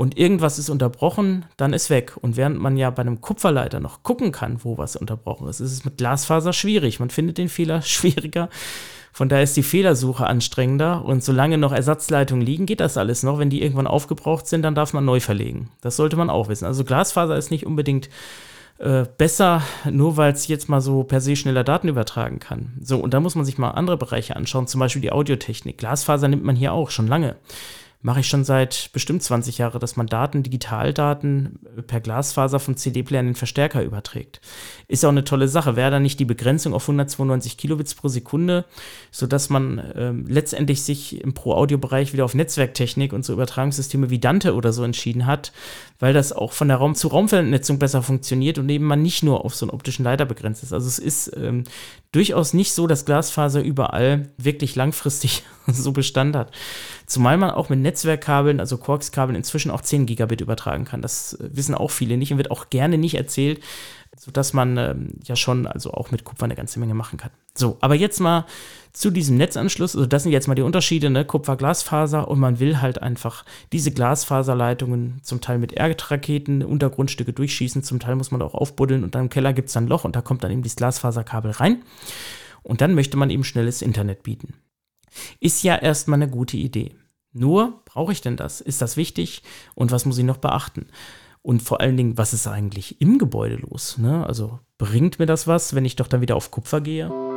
und 0.00 0.16
irgendwas 0.16 0.58
ist 0.58 0.70
unterbrochen, 0.70 1.44
dann 1.58 1.74
ist 1.74 1.90
weg. 1.90 2.16
Und 2.18 2.38
während 2.38 2.58
man 2.58 2.78
ja 2.78 2.88
bei 2.88 3.02
einem 3.02 3.20
Kupferleiter 3.20 3.80
noch 3.80 4.02
gucken 4.02 4.32
kann, 4.32 4.64
wo 4.64 4.78
was 4.78 4.96
unterbrochen 4.96 5.46
ist, 5.46 5.60
ist 5.60 5.72
es 5.72 5.84
mit 5.84 5.98
Glasfaser 5.98 6.54
schwierig. 6.54 7.00
Man 7.00 7.10
findet 7.10 7.36
den 7.36 7.50
Fehler 7.50 7.82
schwieriger. 7.82 8.48
Von 9.12 9.28
daher 9.28 9.44
ist 9.44 9.58
die 9.58 9.62
Fehlersuche 9.62 10.26
anstrengender 10.26 11.04
und 11.04 11.22
solange 11.22 11.58
noch 11.58 11.72
Ersatzleitungen 11.72 12.46
liegen, 12.46 12.64
geht 12.64 12.80
das 12.80 12.96
alles 12.96 13.22
noch. 13.22 13.38
Wenn 13.38 13.50
die 13.50 13.60
irgendwann 13.60 13.86
aufgebraucht 13.86 14.46
sind, 14.46 14.62
dann 14.62 14.74
darf 14.74 14.94
man 14.94 15.04
neu 15.04 15.20
verlegen. 15.20 15.68
Das 15.82 15.96
sollte 15.96 16.16
man 16.16 16.30
auch 16.30 16.48
wissen. 16.48 16.64
Also 16.64 16.82
Glasfaser 16.82 17.36
ist 17.36 17.50
nicht 17.50 17.66
unbedingt 17.66 18.08
äh, 18.78 19.04
besser, 19.18 19.60
nur 19.84 20.16
weil 20.16 20.32
es 20.32 20.48
jetzt 20.48 20.70
mal 20.70 20.80
so 20.80 21.04
per 21.04 21.20
se 21.20 21.36
schneller 21.36 21.62
Daten 21.62 21.88
übertragen 21.88 22.38
kann. 22.38 22.72
So, 22.80 22.98
und 23.00 23.12
da 23.12 23.20
muss 23.20 23.34
man 23.34 23.44
sich 23.44 23.58
mal 23.58 23.72
andere 23.72 23.98
Bereiche 23.98 24.34
anschauen, 24.34 24.66
zum 24.66 24.78
Beispiel 24.78 25.02
die 25.02 25.12
Audiotechnik. 25.12 25.76
Glasfaser 25.76 26.28
nimmt 26.28 26.44
man 26.44 26.56
hier 26.56 26.72
auch 26.72 26.88
schon 26.88 27.06
lange 27.06 27.36
mache 28.02 28.20
ich 28.20 28.28
schon 28.28 28.44
seit 28.44 28.90
bestimmt 28.92 29.22
20 29.22 29.58
Jahren, 29.58 29.78
dass 29.78 29.96
man 29.96 30.06
Daten, 30.06 30.42
Digitaldaten 30.42 31.58
per 31.86 32.00
Glasfaser 32.00 32.58
vom 32.58 32.76
CD-Player 32.76 33.20
in 33.20 33.26
den 33.26 33.34
Verstärker 33.34 33.82
überträgt. 33.82 34.40
Ist 34.88 35.04
auch 35.04 35.10
eine 35.10 35.24
tolle 35.24 35.48
Sache. 35.48 35.76
Wäre 35.76 35.90
da 35.90 36.00
nicht 36.00 36.18
die 36.18 36.24
Begrenzung 36.24 36.72
auf 36.72 36.84
192 36.84 37.58
Kilobits 37.58 37.94
pro 37.94 38.08
Sekunde, 38.08 38.64
sodass 39.10 39.50
man 39.50 39.78
äh, 39.78 40.12
letztendlich 40.12 40.82
sich 40.82 41.20
im 41.20 41.34
Pro-Audio-Bereich 41.34 42.14
wieder 42.14 42.24
auf 42.24 42.34
Netzwerktechnik 42.34 43.12
und 43.12 43.24
so 43.24 43.34
Übertragungssysteme 43.34 44.08
wie 44.08 44.18
Dante 44.18 44.54
oder 44.54 44.72
so 44.72 44.82
entschieden 44.82 45.26
hat, 45.26 45.52
weil 45.98 46.14
das 46.14 46.32
auch 46.32 46.52
von 46.52 46.68
der 46.68 46.78
Raum-zu-Raum-Vernetzung 46.78 47.78
besser 47.78 48.02
funktioniert 48.02 48.58
und 48.58 48.68
eben 48.70 48.86
man 48.86 49.02
nicht 49.02 49.22
nur 49.22 49.44
auf 49.44 49.54
so 49.54 49.66
einen 49.66 49.74
optischen 49.74 50.04
Leiter 50.04 50.24
begrenzt 50.24 50.62
ist. 50.62 50.72
Also 50.72 50.88
es 50.88 50.98
ist 50.98 51.36
ähm, 51.36 51.64
durchaus 52.12 52.54
nicht 52.54 52.72
so, 52.72 52.86
dass 52.86 53.04
Glasfaser 53.04 53.60
überall 53.60 54.30
wirklich 54.38 54.74
langfristig 54.74 55.42
so 55.66 55.92
Bestand 55.92 56.34
hat. 56.34 56.50
Zumal 57.06 57.36
man 57.36 57.50
auch 57.50 57.68
mit 57.68 57.80
Netzwerkkabeln, 57.90 58.60
also 58.60 58.78
Quarks-Kabeln, 58.78 59.34
inzwischen 59.34 59.70
auch 59.70 59.80
10 59.80 60.06
Gigabit 60.06 60.40
übertragen 60.40 60.84
kann. 60.84 61.02
Das 61.02 61.34
äh, 61.34 61.50
wissen 61.52 61.74
auch 61.74 61.90
viele 61.90 62.16
nicht 62.16 62.30
und 62.30 62.38
wird 62.38 62.52
auch 62.52 62.70
gerne 62.70 62.98
nicht 62.98 63.16
erzählt, 63.16 63.60
sodass 64.16 64.52
man 64.52 64.76
ähm, 64.76 65.08
ja 65.24 65.34
schon 65.34 65.66
also 65.66 65.92
auch 65.92 66.12
mit 66.12 66.24
Kupfer 66.24 66.44
eine 66.44 66.54
ganze 66.54 66.78
Menge 66.78 66.94
machen 66.94 67.18
kann. 67.18 67.30
So, 67.54 67.78
aber 67.80 67.96
jetzt 67.96 68.20
mal 68.20 68.46
zu 68.92 69.10
diesem 69.10 69.36
Netzanschluss. 69.36 69.94
Also 69.96 70.06
das 70.06 70.22
sind 70.22 70.32
jetzt 70.32 70.46
mal 70.46 70.54
die 70.54 70.62
Unterschiede, 70.62 71.10
ne? 71.10 71.24
Kupfer-Glasfaser 71.24 72.28
und 72.28 72.38
man 72.38 72.60
will 72.60 72.80
halt 72.80 73.02
einfach 73.02 73.44
diese 73.72 73.90
Glasfaserleitungen 73.90 75.20
zum 75.22 75.40
Teil 75.40 75.58
mit 75.58 75.72
Erdraketen 75.72 76.62
Untergrundstücke 76.62 77.32
durchschießen, 77.32 77.82
zum 77.82 77.98
Teil 77.98 78.14
muss 78.14 78.30
man 78.30 78.42
auch 78.42 78.54
aufbuddeln 78.54 79.02
und 79.02 79.14
dann 79.14 79.22
im 79.22 79.30
Keller 79.30 79.52
gibt 79.52 79.68
es 79.68 79.76
ein 79.76 79.88
Loch 79.88 80.04
und 80.04 80.14
da 80.14 80.20
kommt 80.20 80.44
dann 80.44 80.52
eben 80.52 80.62
dieses 80.62 80.76
Glasfaserkabel 80.76 81.50
rein. 81.52 81.82
Und 82.62 82.80
dann 82.82 82.94
möchte 82.94 83.16
man 83.16 83.30
eben 83.30 83.44
schnelles 83.44 83.82
Internet 83.82 84.22
bieten. 84.22 84.54
Ist 85.40 85.62
ja 85.62 85.76
erstmal 85.76 86.22
eine 86.22 86.30
gute 86.30 86.56
Idee. 86.56 86.94
Nur, 87.32 87.82
brauche 87.84 88.12
ich 88.12 88.20
denn 88.20 88.36
das? 88.36 88.60
Ist 88.60 88.82
das 88.82 88.96
wichtig? 88.96 89.42
Und 89.74 89.92
was 89.92 90.04
muss 90.04 90.18
ich 90.18 90.24
noch 90.24 90.38
beachten? 90.38 90.86
Und 91.42 91.62
vor 91.62 91.80
allen 91.80 91.96
Dingen, 91.96 92.18
was 92.18 92.32
ist 92.32 92.46
eigentlich 92.46 93.00
im 93.00 93.18
Gebäude 93.18 93.56
los? 93.56 93.98
Ne? 93.98 94.26
Also 94.26 94.58
bringt 94.78 95.18
mir 95.18 95.26
das 95.26 95.46
was, 95.46 95.74
wenn 95.74 95.84
ich 95.84 95.96
doch 95.96 96.08
dann 96.08 96.20
wieder 96.20 96.36
auf 96.36 96.50
Kupfer 96.50 96.80
gehe? 96.80 97.29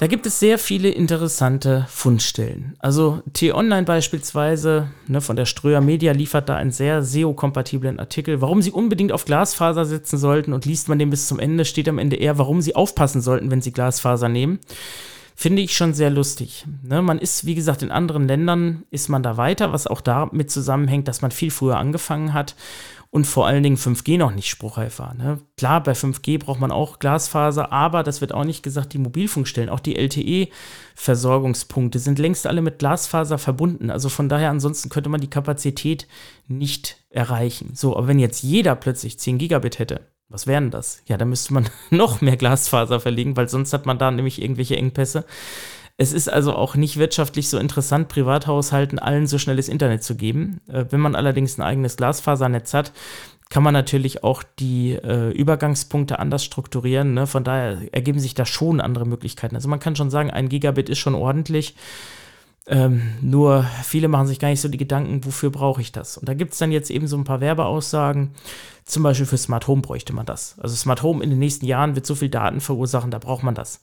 Da 0.00 0.06
gibt 0.06 0.24
es 0.24 0.40
sehr 0.40 0.58
viele 0.58 0.88
interessante 0.88 1.84
Fundstellen. 1.90 2.74
Also 2.78 3.22
T-Online 3.34 3.82
beispielsweise 3.82 4.88
ne, 5.08 5.20
von 5.20 5.36
der 5.36 5.44
Ströer 5.44 5.82
Media 5.82 6.12
liefert 6.12 6.48
da 6.48 6.56
einen 6.56 6.70
sehr 6.70 7.02
SEO-kompatiblen 7.02 8.00
Artikel, 8.00 8.40
warum 8.40 8.62
Sie 8.62 8.70
unbedingt 8.70 9.12
auf 9.12 9.26
Glasfaser 9.26 9.84
setzen 9.84 10.16
sollten 10.16 10.54
und 10.54 10.64
liest 10.64 10.88
man 10.88 10.98
den 10.98 11.10
bis 11.10 11.28
zum 11.28 11.38
Ende, 11.38 11.66
steht 11.66 11.86
am 11.86 11.98
Ende 11.98 12.16
eher, 12.16 12.38
warum 12.38 12.62
Sie 12.62 12.74
aufpassen 12.74 13.20
sollten, 13.20 13.50
wenn 13.50 13.60
Sie 13.60 13.72
Glasfaser 13.72 14.30
nehmen. 14.30 14.60
Finde 15.36 15.60
ich 15.60 15.76
schon 15.76 15.92
sehr 15.92 16.08
lustig. 16.08 16.64
Ne, 16.82 17.02
man 17.02 17.18
ist, 17.18 17.44
wie 17.44 17.54
gesagt, 17.54 17.82
in 17.82 17.90
anderen 17.90 18.26
Ländern 18.26 18.84
ist 18.90 19.10
man 19.10 19.22
da 19.22 19.36
weiter, 19.36 19.74
was 19.74 19.86
auch 19.86 20.00
damit 20.00 20.50
zusammenhängt, 20.50 21.08
dass 21.08 21.20
man 21.20 21.30
viel 21.30 21.50
früher 21.50 21.76
angefangen 21.76 22.32
hat 22.32 22.54
und 23.10 23.26
vor 23.26 23.46
allen 23.46 23.64
Dingen 23.64 23.76
5G 23.76 24.18
noch 24.18 24.32
nicht 24.32 24.48
spruchreif 24.48 25.00
war. 25.00 25.14
Ne? 25.14 25.38
Klar, 25.56 25.82
bei 25.82 25.92
5G 25.92 26.38
braucht 26.38 26.60
man 26.60 26.70
auch 26.70 27.00
Glasfaser, 27.00 27.72
aber 27.72 28.04
das 28.04 28.20
wird 28.20 28.32
auch 28.32 28.44
nicht 28.44 28.62
gesagt, 28.62 28.92
die 28.92 28.98
Mobilfunkstellen, 28.98 29.68
auch 29.68 29.80
die 29.80 29.96
LTE-Versorgungspunkte 29.96 31.98
sind 31.98 32.20
längst 32.20 32.46
alle 32.46 32.62
mit 32.62 32.78
Glasfaser 32.78 33.38
verbunden. 33.38 33.90
Also 33.90 34.08
von 34.08 34.28
daher, 34.28 34.50
ansonsten 34.50 34.90
könnte 34.90 35.10
man 35.10 35.20
die 35.20 35.30
Kapazität 35.30 36.06
nicht 36.46 37.04
erreichen. 37.10 37.72
So, 37.74 37.96
aber 37.96 38.06
wenn 38.06 38.20
jetzt 38.20 38.44
jeder 38.44 38.76
plötzlich 38.76 39.18
10 39.18 39.38
Gigabit 39.38 39.80
hätte, 39.80 40.02
was 40.28 40.46
wären 40.46 40.70
das? 40.70 41.02
Ja, 41.06 41.16
da 41.16 41.24
müsste 41.24 41.52
man 41.52 41.68
noch 41.90 42.20
mehr 42.20 42.36
Glasfaser 42.36 43.00
verlegen, 43.00 43.36
weil 43.36 43.48
sonst 43.48 43.72
hat 43.72 43.86
man 43.86 43.98
da 43.98 44.12
nämlich 44.12 44.40
irgendwelche 44.40 44.76
Engpässe. 44.76 45.24
Es 46.00 46.14
ist 46.14 46.32
also 46.32 46.54
auch 46.54 46.76
nicht 46.76 46.96
wirtschaftlich 46.96 47.50
so 47.50 47.58
interessant, 47.58 48.08
Privathaushalten 48.08 48.98
allen 48.98 49.26
so 49.26 49.36
schnelles 49.36 49.68
Internet 49.68 50.02
zu 50.02 50.14
geben. 50.14 50.62
Äh, 50.66 50.86
wenn 50.88 51.00
man 51.00 51.14
allerdings 51.14 51.58
ein 51.58 51.62
eigenes 51.62 51.98
Glasfasernetz 51.98 52.72
hat, 52.72 52.92
kann 53.50 53.62
man 53.62 53.74
natürlich 53.74 54.24
auch 54.24 54.42
die 54.42 54.92
äh, 54.92 55.30
Übergangspunkte 55.32 56.18
anders 56.18 56.42
strukturieren. 56.42 57.12
Ne? 57.12 57.26
Von 57.26 57.44
daher 57.44 57.76
ergeben 57.92 58.18
sich 58.18 58.32
da 58.32 58.46
schon 58.46 58.80
andere 58.80 59.04
Möglichkeiten. 59.04 59.56
Also 59.56 59.68
man 59.68 59.78
kann 59.78 59.94
schon 59.94 60.08
sagen, 60.08 60.30
ein 60.30 60.48
Gigabit 60.48 60.88
ist 60.88 61.00
schon 61.00 61.14
ordentlich. 61.14 61.76
Ähm, 62.66 63.02
nur 63.20 63.66
viele 63.84 64.08
machen 64.08 64.26
sich 64.26 64.38
gar 64.38 64.48
nicht 64.48 64.62
so 64.62 64.68
die 64.68 64.78
Gedanken, 64.78 65.22
wofür 65.26 65.50
brauche 65.50 65.82
ich 65.82 65.92
das? 65.92 66.16
Und 66.16 66.30
da 66.30 66.32
gibt 66.32 66.54
es 66.54 66.58
dann 66.58 66.72
jetzt 66.72 66.90
eben 66.90 67.08
so 67.08 67.18
ein 67.18 67.24
paar 67.24 67.42
Werbeaussagen. 67.42 68.30
Zum 68.86 69.02
Beispiel 69.02 69.26
für 69.26 69.36
Smart 69.36 69.66
Home 69.66 69.82
bräuchte 69.82 70.14
man 70.14 70.24
das. 70.24 70.58
Also 70.60 70.76
Smart 70.76 71.02
Home 71.02 71.22
in 71.22 71.28
den 71.28 71.38
nächsten 71.38 71.66
Jahren 71.66 71.94
wird 71.94 72.06
so 72.06 72.14
viel 72.14 72.30
Daten 72.30 72.62
verursachen, 72.62 73.10
da 73.10 73.18
braucht 73.18 73.42
man 73.42 73.54
das. 73.54 73.80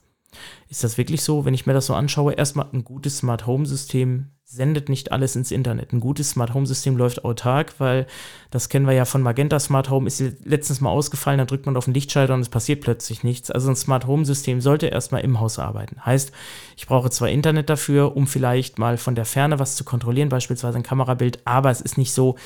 Ist 0.69 0.83
das 0.83 0.97
wirklich 0.97 1.21
so, 1.21 1.45
wenn 1.45 1.53
ich 1.53 1.65
mir 1.65 1.73
das 1.73 1.85
so 1.85 1.93
anschaue? 1.93 2.33
Erstmal 2.33 2.67
ein 2.73 2.83
gutes 2.83 3.19
Smart 3.19 3.47
Home 3.47 3.65
System 3.65 4.31
sendet 4.49 4.87
nicht 4.87 5.11
alles 5.11 5.35
ins 5.35 5.51
Internet. 5.51 5.91
Ein 5.91 5.99
gutes 5.99 6.29
Smart 6.29 6.53
Home 6.53 6.65
System 6.65 6.95
läuft 6.95 7.25
autark, 7.25 7.73
weil 7.79 8.07
das 8.49 8.69
kennen 8.69 8.87
wir 8.87 8.93
ja 8.93 9.03
von 9.03 9.21
Magenta 9.21 9.59
Smart 9.59 9.89
Home, 9.89 10.07
ist 10.07 10.23
letztens 10.45 10.79
mal 10.79 10.89
ausgefallen, 10.89 11.37
da 11.37 11.43
drückt 11.43 11.65
man 11.65 11.75
auf 11.75 11.83
den 11.83 11.93
Lichtschalter 11.93 12.33
und 12.33 12.39
es 12.39 12.47
passiert 12.47 12.79
plötzlich 12.79 13.23
nichts. 13.23 13.51
Also 13.51 13.69
ein 13.69 13.75
Smart 13.75 14.07
Home 14.07 14.23
System 14.23 14.61
sollte 14.61 14.87
erstmal 14.87 15.21
im 15.21 15.41
Haus 15.41 15.59
arbeiten. 15.59 16.05
Heißt, 16.05 16.31
ich 16.77 16.87
brauche 16.87 17.09
zwar 17.09 17.27
Internet 17.27 17.69
dafür, 17.69 18.15
um 18.15 18.25
vielleicht 18.25 18.79
mal 18.79 18.97
von 18.97 19.15
der 19.15 19.25
Ferne 19.25 19.59
was 19.59 19.75
zu 19.75 19.83
kontrollieren, 19.83 20.29
beispielsweise 20.29 20.77
ein 20.77 20.83
Kamerabild, 20.83 21.39
aber 21.43 21.69
es 21.69 21.81
ist 21.81 21.97
nicht 21.97 22.13
so, 22.13 22.37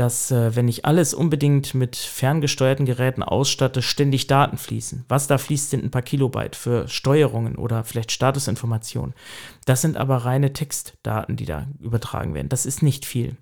dass 0.00 0.30
äh, 0.30 0.56
wenn 0.56 0.66
ich 0.66 0.86
alles 0.86 1.12
unbedingt 1.12 1.74
mit 1.74 1.94
ferngesteuerten 1.94 2.86
Geräten 2.86 3.22
ausstatte, 3.22 3.82
ständig 3.82 4.26
Daten 4.28 4.56
fließen. 4.56 5.04
Was 5.08 5.26
da 5.26 5.36
fließt, 5.36 5.68
sind 5.68 5.84
ein 5.84 5.90
paar 5.90 6.00
Kilobyte 6.00 6.56
für 6.56 6.88
Steuerungen 6.88 7.56
oder 7.56 7.84
vielleicht 7.84 8.10
Statusinformationen. 8.10 9.12
Das 9.66 9.82
sind 9.82 9.98
aber 9.98 10.16
reine 10.24 10.54
Textdaten, 10.54 11.36
die 11.36 11.44
da 11.44 11.66
übertragen 11.80 12.32
werden. 12.32 12.48
Das 12.48 12.64
ist 12.64 12.82
nicht 12.82 13.04
viel. 13.04 13.36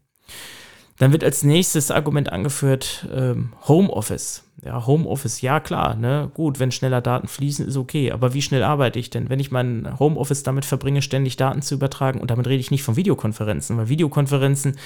Dann 0.99 1.13
wird 1.13 1.23
als 1.23 1.45
nächstes 1.45 1.93
Argument 1.93 2.33
angeführt 2.33 3.07
ähm, 3.15 3.53
Homeoffice. 3.69 4.43
Ja, 4.65 4.89
Homeoffice, 4.89 5.41
ja 5.41 5.61
klar, 5.61 5.95
ne? 5.95 6.33
Gut, 6.35 6.59
wenn 6.59 6.73
schneller 6.73 7.01
Daten 7.01 7.29
fließen, 7.29 7.65
ist 7.69 7.77
okay. 7.77 8.11
Aber 8.11 8.35
wie 8.35 8.43
schnell 8.43 8.65
arbeite 8.65 8.99
ich 8.99 9.09
denn? 9.09 9.31
Wenn 9.31 9.39
ich 9.39 9.53
mein 9.53 9.97
Homeoffice 10.01 10.43
damit 10.43 10.65
verbringe, 10.65 11.01
ständig 11.01 11.37
Daten 11.37 11.63
zu 11.63 11.77
übertragen, 11.77 12.21
und 12.21 12.33
damit 12.33 12.49
rede 12.49 12.59
ich 12.59 12.73
nicht 12.73 12.83
von 12.83 12.97
Videokonferenzen, 12.97 13.77
weil 13.77 13.89
Videokonferenzen, 13.89 14.77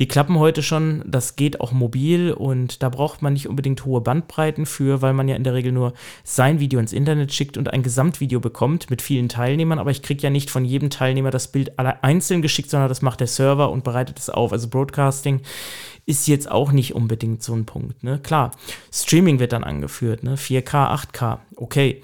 die 0.00 0.08
klappen 0.08 0.40
heute 0.40 0.60
schon, 0.64 1.04
das 1.06 1.36
geht 1.36 1.60
auch 1.60 1.70
mobil 1.70 2.32
und 2.32 2.82
da 2.82 2.88
braucht 2.88 3.22
man 3.22 3.34
nicht 3.34 3.48
unbedingt 3.48 3.84
hohe 3.84 4.00
Bandbreiten 4.00 4.66
für, 4.66 5.02
weil 5.02 5.12
man 5.12 5.28
ja 5.28 5.36
in 5.36 5.44
der 5.44 5.54
Regel 5.54 5.70
nur 5.70 5.92
sein 6.24 6.58
Video 6.58 6.80
ins 6.80 6.92
Internet 6.92 7.32
schickt 7.32 7.56
und 7.56 7.72
ein 7.72 7.84
Gesamtvideo 7.84 8.40
bekommt 8.40 8.90
mit 8.90 9.02
vielen 9.02 9.28
Teilnehmern, 9.28 9.78
aber 9.78 9.92
ich 9.92 10.02
kriege 10.02 10.22
ja 10.22 10.30
nicht 10.30 10.50
von 10.50 10.64
jedem 10.64 10.90
Teilnehmer 10.90 11.30
das 11.30 11.46
Bild 11.46 11.78
alle 11.78 12.02
einzeln 12.02 12.42
geschickt, 12.42 12.70
sondern 12.70 12.88
das 12.88 13.02
macht 13.02 13.20
der 13.20 13.28
Server 13.28 13.70
und 13.70 13.84
bereitet 13.84 14.18
es 14.18 14.30
auf. 14.30 14.52
Also 14.52 14.68
Broadcasting 14.68 15.42
ist 16.06 16.26
jetzt 16.26 16.50
auch 16.50 16.72
nicht 16.72 16.94
unbedingt 16.94 17.42
so 17.42 17.54
ein 17.54 17.64
Punkt. 17.64 18.02
Ne? 18.02 18.18
Klar, 18.18 18.52
Streaming 18.92 19.38
wird 19.38 19.52
dann 19.52 19.64
angeführt, 19.64 20.22
ne? 20.22 20.36
4K, 20.36 21.12
8K, 21.12 21.38
okay. 21.56 22.02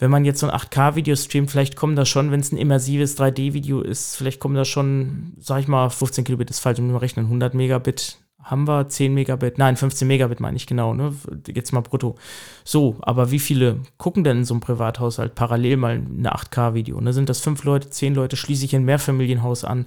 Wenn 0.00 0.10
man 0.12 0.24
jetzt 0.24 0.38
so 0.38 0.48
ein 0.48 0.56
8K-Video 0.56 1.16
streamt, 1.16 1.50
vielleicht 1.50 1.74
kommen 1.74 1.96
da 1.96 2.04
schon, 2.04 2.30
wenn 2.30 2.38
es 2.38 2.52
ein 2.52 2.56
immersives 2.56 3.18
3D-Video 3.18 3.80
ist, 3.80 4.14
vielleicht 4.14 4.38
kommen 4.38 4.54
da 4.54 4.64
schon, 4.64 5.32
sag 5.40 5.60
ich 5.60 5.66
mal, 5.66 5.90
15 5.90 6.24
Kilobit 6.24 6.50
ist 6.50 6.60
falsch, 6.60 6.78
um 6.78 6.94
rechnen, 6.94 7.26
100 7.26 7.54
Megabit 7.54 8.18
haben 8.50 8.66
wir 8.66 8.88
10 8.88 9.12
Megabit, 9.12 9.58
nein, 9.58 9.76
15 9.76 10.08
Megabit 10.08 10.40
meine 10.40 10.56
ich 10.56 10.66
genau, 10.66 10.94
ne? 10.94 11.12
Jetzt 11.48 11.72
mal 11.72 11.80
brutto. 11.80 12.16
So, 12.64 12.96
aber 13.00 13.30
wie 13.30 13.38
viele 13.38 13.80
gucken 13.98 14.24
denn 14.24 14.38
in 14.38 14.44
so 14.44 14.54
einem 14.54 14.60
Privathaushalt 14.60 15.34
parallel 15.34 15.76
mal 15.76 15.90
eine 15.90 16.34
8K-Video? 16.34 17.00
Ne? 17.00 17.12
Sind 17.12 17.28
das 17.28 17.40
fünf 17.40 17.64
Leute, 17.64 17.90
zehn 17.90 18.14
Leute, 18.14 18.36
schließe 18.36 18.64
ich 18.64 18.74
ein 18.74 18.84
Mehrfamilienhaus 18.84 19.64
an? 19.64 19.86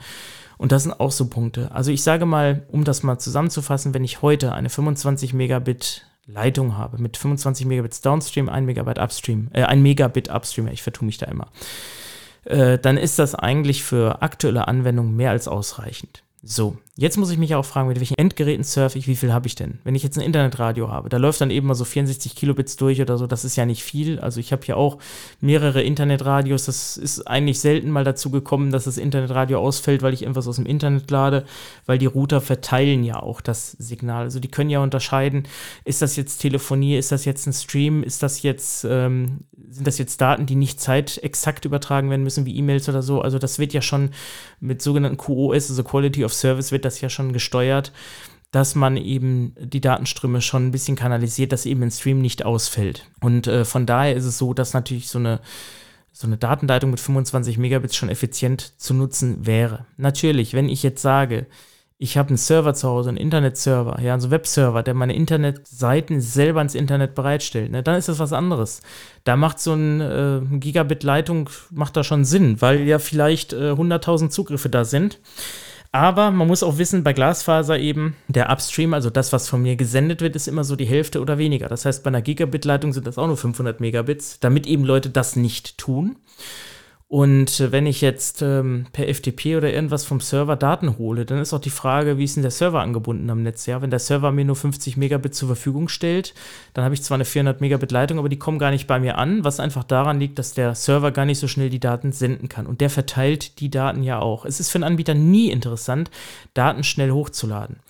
Und 0.61 0.71
das 0.71 0.83
sind 0.83 0.99
auch 0.99 1.11
so 1.11 1.25
Punkte. 1.25 1.71
Also 1.71 1.89
ich 1.89 2.03
sage 2.03 2.27
mal, 2.27 2.67
um 2.67 2.83
das 2.83 3.01
mal 3.01 3.17
zusammenzufassen, 3.17 3.95
wenn 3.95 4.03
ich 4.03 4.21
heute 4.21 4.53
eine 4.53 4.69
25 4.69 5.33
Megabit 5.33 6.05
Leitung 6.27 6.77
habe 6.77 7.01
mit 7.01 7.17
25 7.17 7.65
Megabits 7.65 8.01
Downstream, 8.01 8.47
1 8.47 8.67
Megabyte 8.67 8.99
Upstream, 8.99 9.49
äh, 9.53 9.63
1 9.63 9.81
Megabit 9.81 10.29
Upstream, 10.29 10.67
ich 10.67 10.83
vertue 10.83 11.07
mich 11.07 11.17
da 11.17 11.25
immer, 11.25 11.47
äh, 12.43 12.77
dann 12.77 12.97
ist 12.97 13.17
das 13.17 13.33
eigentlich 13.33 13.83
für 13.83 14.21
aktuelle 14.21 14.67
Anwendungen 14.67 15.15
mehr 15.15 15.31
als 15.31 15.47
ausreichend. 15.47 16.21
So, 16.43 16.77
jetzt 17.01 17.17
muss 17.17 17.31
ich 17.31 17.39
mich 17.39 17.55
auch 17.55 17.65
fragen, 17.65 17.87
mit 17.87 17.99
welchen 17.99 18.13
Endgeräten 18.15 18.63
surfe 18.63 18.99
ich, 18.99 19.07
wie 19.07 19.15
viel 19.15 19.33
habe 19.33 19.47
ich 19.47 19.55
denn? 19.55 19.79
Wenn 19.83 19.95
ich 19.95 20.03
jetzt 20.03 20.19
ein 20.19 20.23
Internetradio 20.23 20.91
habe, 20.91 21.09
da 21.09 21.17
läuft 21.17 21.41
dann 21.41 21.49
eben 21.49 21.65
mal 21.65 21.73
so 21.73 21.83
64 21.83 22.35
Kilobits 22.35 22.75
durch 22.75 23.01
oder 23.01 23.17
so, 23.17 23.25
das 23.25 23.43
ist 23.43 23.55
ja 23.55 23.65
nicht 23.65 23.81
viel. 23.81 24.19
Also 24.19 24.39
ich 24.39 24.51
habe 24.51 24.63
hier 24.63 24.77
auch 24.77 24.99
mehrere 25.39 25.81
Internetradios, 25.81 26.65
das 26.65 26.97
ist 26.97 27.27
eigentlich 27.27 27.59
selten 27.59 27.89
mal 27.89 28.03
dazu 28.03 28.29
gekommen, 28.29 28.69
dass 28.71 28.83
das 28.83 28.99
Internetradio 28.99 29.59
ausfällt, 29.59 30.03
weil 30.03 30.13
ich 30.13 30.21
irgendwas 30.21 30.47
aus 30.47 30.57
dem 30.57 30.67
Internet 30.67 31.09
lade, 31.09 31.45
weil 31.87 31.97
die 31.97 32.05
Router 32.05 32.39
verteilen 32.39 33.03
ja 33.03 33.15
auch 33.15 33.41
das 33.41 33.71
Signal. 33.71 34.25
Also 34.25 34.39
die 34.39 34.51
können 34.51 34.69
ja 34.69 34.79
unterscheiden, 34.79 35.47
ist 35.85 36.03
das 36.03 36.15
jetzt 36.15 36.37
Telefonie, 36.37 36.97
ist 36.97 37.11
das 37.11 37.25
jetzt 37.25 37.47
ein 37.47 37.53
Stream, 37.53 38.03
ist 38.03 38.21
das 38.21 38.43
jetzt, 38.43 38.85
ähm, 38.87 39.39
sind 39.69 39.87
das 39.87 39.97
jetzt 39.97 40.21
Daten, 40.21 40.45
die 40.45 40.55
nicht 40.55 40.79
zeitexakt 40.79 41.65
übertragen 41.65 42.11
werden 42.11 42.21
müssen, 42.21 42.45
wie 42.45 42.55
E-Mails 42.55 42.87
oder 42.89 43.01
so. 43.01 43.21
Also 43.21 43.39
das 43.39 43.57
wird 43.57 43.73
ja 43.73 43.81
schon 43.81 44.11
mit 44.59 44.83
sogenannten 44.83 45.17
QoS, 45.17 45.71
also 45.71 45.83
Quality 45.83 46.23
of 46.23 46.33
Service, 46.33 46.71
wird 46.71 46.85
das 46.85 46.90
ja 46.99 47.09
schon 47.09 47.31
gesteuert, 47.31 47.93
dass 48.51 48.75
man 48.75 48.97
eben 48.97 49.55
die 49.57 49.79
Datenströme 49.79 50.41
schon 50.41 50.67
ein 50.67 50.71
bisschen 50.71 50.97
kanalisiert, 50.97 51.53
dass 51.53 51.65
eben 51.65 51.83
ein 51.83 51.91
Stream 51.91 52.19
nicht 52.19 52.43
ausfällt. 52.43 53.05
Und 53.21 53.47
äh, 53.47 53.63
von 53.63 53.85
daher 53.85 54.15
ist 54.15 54.25
es 54.25 54.37
so, 54.37 54.53
dass 54.53 54.73
natürlich 54.73 55.07
so 55.07 55.19
eine 55.19 55.39
so 56.13 56.27
eine 56.27 56.37
Datenleitung 56.37 56.91
mit 56.91 56.99
25 56.99 57.57
Megabits 57.57 57.95
schon 57.95 58.09
effizient 58.09 58.73
zu 58.77 58.93
nutzen 58.93 59.45
wäre. 59.45 59.85
Natürlich, 59.97 60.53
wenn 60.53 60.67
ich 60.67 60.83
jetzt 60.83 61.01
sage, 61.01 61.47
ich 61.97 62.17
habe 62.17 62.29
einen 62.29 62.37
Server 62.37 62.73
zu 62.73 62.87
Hause, 62.89 63.09
einen 63.09 63.17
Internetserver, 63.17 64.01
ja, 64.01 64.13
also 64.13 64.31
Webserver, 64.31 64.81
der 64.81 64.95
meine 64.95 65.15
Internetseiten 65.15 66.19
selber 66.19 66.61
ins 66.61 66.73
Internet 66.73 67.13
bereitstellt, 67.13 67.71
ne, 67.71 67.83
dann 67.83 67.95
ist 67.95 68.09
das 68.09 68.17
was 68.17 68.33
anderes. 68.33 68.81
Da 69.23 69.35
macht 69.35 69.59
so 69.59 69.73
ein 69.73 70.01
äh, 70.01 70.41
Gigabit-Leitung, 70.57 71.49
macht 71.69 71.95
da 71.95 72.03
schon 72.03 72.25
Sinn, 72.25 72.59
weil 72.59 72.87
ja 72.87 72.97
vielleicht 72.97 73.53
äh, 73.53 73.71
100.000 73.73 74.29
Zugriffe 74.29 74.67
da 74.67 74.83
sind. 74.83 75.19
Aber 75.93 76.31
man 76.31 76.47
muss 76.47 76.63
auch 76.63 76.77
wissen, 76.77 77.03
bei 77.03 77.11
Glasfaser 77.11 77.77
eben, 77.77 78.15
der 78.29 78.49
Upstream, 78.49 78.93
also 78.93 79.09
das, 79.09 79.33
was 79.33 79.49
von 79.49 79.61
mir 79.61 79.75
gesendet 79.75 80.21
wird, 80.21 80.37
ist 80.37 80.47
immer 80.47 80.63
so 80.63 80.77
die 80.77 80.85
Hälfte 80.85 81.19
oder 81.19 81.37
weniger. 81.37 81.67
Das 81.67 81.83
heißt, 81.85 82.03
bei 82.03 82.07
einer 82.07 82.21
Gigabit-Leitung 82.21 82.93
sind 82.93 83.07
das 83.07 83.17
auch 83.17 83.27
nur 83.27 83.35
500 83.35 83.81
Megabits, 83.81 84.39
damit 84.39 84.67
eben 84.67 84.85
Leute 84.85 85.09
das 85.09 85.35
nicht 85.35 85.77
tun. 85.77 86.15
Und 87.11 87.59
äh, 87.59 87.73
wenn 87.73 87.87
ich 87.87 87.99
jetzt 87.99 88.41
ähm, 88.41 88.85
per 88.93 89.13
FTP 89.13 89.57
oder 89.57 89.73
irgendwas 89.73 90.05
vom 90.05 90.21
Server 90.21 90.55
Daten 90.55 90.97
hole, 90.97 91.25
dann 91.25 91.39
ist 91.39 91.53
auch 91.53 91.59
die 91.59 91.69
Frage, 91.69 92.17
wie 92.17 92.23
ist 92.23 92.37
denn 92.37 92.41
der 92.41 92.51
Server 92.51 92.79
angebunden 92.79 93.29
am 93.29 93.43
Netz? 93.43 93.65
Ja, 93.65 93.81
wenn 93.81 93.89
der 93.89 93.99
Server 93.99 94.31
mir 94.31 94.45
nur 94.45 94.55
50 94.55 94.95
Megabit 94.95 95.35
zur 95.35 95.49
Verfügung 95.49 95.89
stellt, 95.89 96.33
dann 96.73 96.85
habe 96.85 96.95
ich 96.95 97.03
zwar 97.03 97.15
eine 97.15 97.25
400 97.25 97.59
Megabit 97.59 97.91
Leitung, 97.91 98.17
aber 98.17 98.29
die 98.29 98.39
kommen 98.39 98.59
gar 98.59 98.71
nicht 98.71 98.87
bei 98.87 98.97
mir 98.97 99.17
an, 99.17 99.43
was 99.43 99.59
einfach 99.59 99.83
daran 99.83 100.21
liegt, 100.21 100.39
dass 100.39 100.53
der 100.53 100.73
Server 100.73 101.11
gar 101.11 101.25
nicht 101.25 101.39
so 101.39 101.49
schnell 101.49 101.69
die 101.69 101.81
Daten 101.81 102.13
senden 102.13 102.47
kann. 102.47 102.65
Und 102.65 102.79
der 102.79 102.89
verteilt 102.89 103.59
die 103.59 103.69
Daten 103.69 104.03
ja 104.03 104.19
auch. 104.19 104.45
Es 104.45 104.61
ist 104.61 104.69
für 104.69 104.77
einen 104.77 104.85
Anbieter 104.85 105.13
nie 105.13 105.51
interessant, 105.51 106.11
Daten 106.53 106.85
schnell 106.85 107.11
hochzuladen. 107.11 107.81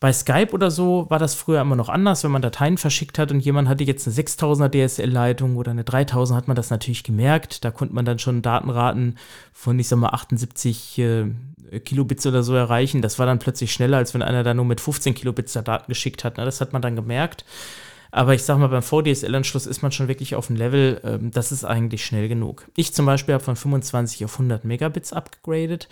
Bei 0.00 0.12
Skype 0.12 0.52
oder 0.52 0.70
so 0.70 1.06
war 1.08 1.18
das 1.18 1.34
früher 1.34 1.60
immer 1.60 1.74
noch 1.74 1.88
anders, 1.88 2.22
wenn 2.22 2.30
man 2.30 2.42
Dateien 2.42 2.78
verschickt 2.78 3.18
hat 3.18 3.32
und 3.32 3.40
jemand 3.40 3.68
hatte 3.68 3.82
jetzt 3.82 4.06
eine 4.06 4.14
6000er 4.14 4.86
DSL-Leitung 4.86 5.56
oder 5.56 5.72
eine 5.72 5.82
3000, 5.82 6.36
hat 6.36 6.46
man 6.46 6.54
das 6.54 6.70
natürlich 6.70 7.02
gemerkt. 7.02 7.64
Da 7.64 7.72
konnte 7.72 7.94
man 7.94 8.04
dann 8.04 8.20
schon 8.20 8.40
Datenraten 8.40 9.18
von, 9.52 9.76
ich 9.78 9.88
sag 9.88 9.98
mal, 9.98 10.10
78 10.10 10.98
äh, 10.98 11.26
Kilobits 11.84 12.26
oder 12.26 12.44
so 12.44 12.54
erreichen. 12.54 13.02
Das 13.02 13.18
war 13.18 13.26
dann 13.26 13.40
plötzlich 13.40 13.72
schneller, 13.72 13.96
als 13.96 14.14
wenn 14.14 14.22
einer 14.22 14.44
da 14.44 14.54
nur 14.54 14.64
mit 14.64 14.80
15 14.80 15.14
Kilobits 15.14 15.52
da 15.54 15.62
Daten 15.62 15.88
geschickt 15.88 16.22
hat. 16.22 16.34
Na, 16.36 16.44
das 16.44 16.60
hat 16.60 16.72
man 16.72 16.82
dann 16.82 16.94
gemerkt. 16.94 17.44
Aber 18.10 18.34
ich 18.34 18.42
sag 18.42 18.58
mal, 18.58 18.68
beim 18.68 18.82
VDSL-Anschluss 18.82 19.66
ist 19.66 19.82
man 19.82 19.92
schon 19.92 20.08
wirklich 20.08 20.34
auf 20.34 20.46
dem 20.46 20.56
Level, 20.56 21.00
ähm, 21.04 21.30
das 21.30 21.52
ist 21.52 21.64
eigentlich 21.64 22.04
schnell 22.04 22.28
genug. 22.28 22.68
Ich 22.76 22.94
zum 22.94 23.04
Beispiel 23.04 23.34
habe 23.34 23.44
von 23.44 23.56
25 23.56 24.24
auf 24.24 24.34
100 24.34 24.64
Megabits 24.64 25.12
abgegradet. 25.12 25.88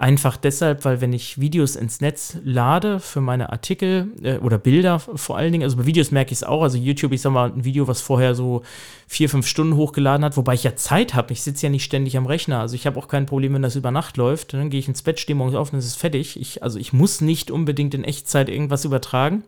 Einfach 0.00 0.38
deshalb, 0.38 0.86
weil 0.86 1.02
wenn 1.02 1.12
ich 1.12 1.42
Videos 1.42 1.76
ins 1.76 2.00
Netz 2.00 2.38
lade 2.42 3.00
für 3.00 3.20
meine 3.20 3.52
Artikel 3.52 4.08
äh, 4.22 4.38
oder 4.38 4.56
Bilder 4.56 4.98
vor 4.98 5.36
allen 5.36 5.52
Dingen, 5.52 5.62
also 5.62 5.76
bei 5.76 5.84
Videos 5.84 6.10
merke 6.10 6.32
ich 6.32 6.38
es 6.38 6.42
auch, 6.42 6.62
also 6.62 6.78
YouTube, 6.78 7.12
ich 7.12 7.20
sag 7.20 7.32
mal, 7.32 7.52
ein 7.52 7.66
Video, 7.66 7.86
was 7.86 8.00
vorher 8.00 8.34
so 8.34 8.62
vier, 9.06 9.28
fünf 9.28 9.46
Stunden 9.46 9.76
hochgeladen 9.76 10.24
hat, 10.24 10.38
wobei 10.38 10.54
ich 10.54 10.64
ja 10.64 10.74
Zeit 10.74 11.12
habe, 11.12 11.34
ich 11.34 11.42
sitze 11.42 11.66
ja 11.66 11.70
nicht 11.70 11.84
ständig 11.84 12.16
am 12.16 12.24
Rechner, 12.24 12.60
also 12.60 12.76
ich 12.76 12.86
habe 12.86 12.98
auch 12.98 13.08
kein 13.08 13.26
Problem, 13.26 13.52
wenn 13.52 13.60
das 13.60 13.76
über 13.76 13.90
Nacht 13.90 14.16
läuft, 14.16 14.54
dann 14.54 14.70
gehe 14.70 14.80
ich 14.80 14.88
ins 14.88 15.02
Bett, 15.02 15.20
stehe 15.20 15.36
morgens 15.36 15.54
auf 15.54 15.70
und 15.70 15.78
es 15.78 15.84
ist 15.84 15.96
fertig. 15.96 16.40
Ich, 16.40 16.62
also 16.62 16.78
ich 16.78 16.94
muss 16.94 17.20
nicht 17.20 17.50
unbedingt 17.50 17.92
in 17.92 18.02
Echtzeit 18.02 18.48
irgendwas 18.48 18.86
übertragen. 18.86 19.44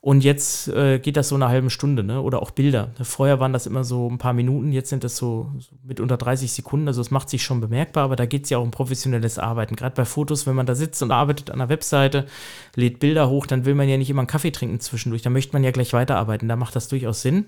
Und 0.00 0.22
jetzt 0.22 0.68
äh, 0.68 1.00
geht 1.00 1.16
das 1.16 1.28
so 1.28 1.34
eine 1.34 1.48
halbe 1.48 1.70
Stunde, 1.70 2.04
ne? 2.04 2.22
Oder 2.22 2.40
auch 2.40 2.52
Bilder. 2.52 2.92
Vorher 3.02 3.40
waren 3.40 3.52
das 3.52 3.66
immer 3.66 3.82
so 3.82 4.08
ein 4.08 4.18
paar 4.18 4.32
Minuten, 4.32 4.70
jetzt 4.70 4.90
sind 4.90 5.02
das 5.02 5.16
so, 5.16 5.50
mit 5.82 5.98
unter 5.98 6.16
30 6.16 6.52
Sekunden. 6.52 6.86
Also 6.86 7.00
es 7.00 7.10
macht 7.10 7.28
sich 7.28 7.42
schon 7.42 7.60
bemerkbar, 7.60 8.04
aber 8.04 8.14
da 8.14 8.24
geht 8.24 8.44
es 8.44 8.50
ja 8.50 8.58
auch 8.58 8.62
um 8.62 8.70
professionelles 8.70 9.38
Arbeiten. 9.38 9.74
Gerade 9.74 9.96
bei 9.96 10.04
Fotos, 10.04 10.46
wenn 10.46 10.54
man 10.54 10.66
da 10.66 10.76
sitzt 10.76 11.02
und 11.02 11.10
arbeitet 11.10 11.50
an 11.50 11.58
der 11.58 11.68
Webseite, 11.68 12.26
lädt 12.76 13.00
Bilder 13.00 13.28
hoch, 13.28 13.46
dann 13.46 13.64
will 13.64 13.74
man 13.74 13.88
ja 13.88 13.96
nicht 13.96 14.08
immer 14.08 14.20
einen 14.20 14.28
Kaffee 14.28 14.52
trinken 14.52 14.78
zwischendurch. 14.78 15.22
Da 15.22 15.30
möchte 15.30 15.52
man 15.52 15.64
ja 15.64 15.72
gleich 15.72 15.92
weiterarbeiten. 15.92 16.48
Da 16.48 16.54
macht 16.54 16.76
das 16.76 16.86
durchaus 16.86 17.22
Sinn. 17.22 17.46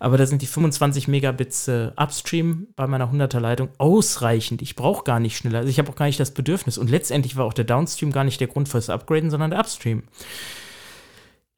Aber 0.00 0.16
da 0.16 0.24
sind 0.24 0.40
die 0.40 0.46
25 0.46 1.08
Megabits 1.08 1.68
äh, 1.68 1.90
Upstream 1.96 2.68
bei 2.74 2.86
meiner 2.86 3.12
100er 3.12 3.38
Leitung 3.38 3.68
ausreichend. 3.76 4.62
Ich 4.62 4.76
brauche 4.76 5.04
gar 5.04 5.20
nicht 5.20 5.36
schneller. 5.36 5.58
Also 5.58 5.68
ich 5.68 5.78
habe 5.78 5.90
auch 5.90 5.96
gar 5.96 6.06
nicht 6.06 6.20
das 6.20 6.30
Bedürfnis. 6.30 6.78
Und 6.78 6.88
letztendlich 6.88 7.36
war 7.36 7.44
auch 7.44 7.52
der 7.52 7.64
Downstream 7.64 8.12
gar 8.12 8.24
nicht 8.24 8.40
der 8.40 8.48
Grund 8.48 8.70
fürs 8.70 8.88
Upgraden, 8.88 9.30
sondern 9.30 9.50
der 9.50 9.60
Upstream. 9.60 10.04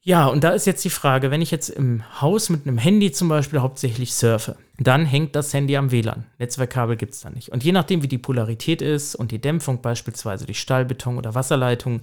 Ja, 0.07 0.27
und 0.27 0.45
da 0.45 0.51
ist 0.51 0.67
jetzt 0.67 0.85
die 0.85 0.91
Frage, 0.91 1.31
wenn 1.31 1.41
ich 1.41 1.51
jetzt 1.51 1.71
im 1.71 2.03
Haus 2.21 2.51
mit 2.51 2.67
einem 2.67 2.77
Handy 2.77 3.11
zum 3.11 3.31
Beispiel 3.31 3.61
hauptsächlich 3.61 4.13
surfe, 4.13 4.59
dann 4.79 5.07
hängt 5.07 5.35
das 5.35 5.55
Handy 5.55 5.79
am 5.79 5.91
WLAN. 5.91 6.27
Netzwerkkabel 6.39 6.97
gibt 6.97 7.15
es 7.15 7.23
da 7.23 7.31
nicht. 7.31 7.49
Und 7.49 7.65
je 7.65 7.73
nachdem, 7.73 8.03
wie 8.03 8.09
die 8.09 8.19
Polarität 8.19 8.83
ist 8.83 9.15
und 9.15 9.31
die 9.31 9.41
Dämpfung 9.41 9.81
beispielsweise 9.81 10.45
durch 10.45 10.61
Stahlbeton 10.61 11.17
oder 11.17 11.35
Wasserleitung, 11.35 12.03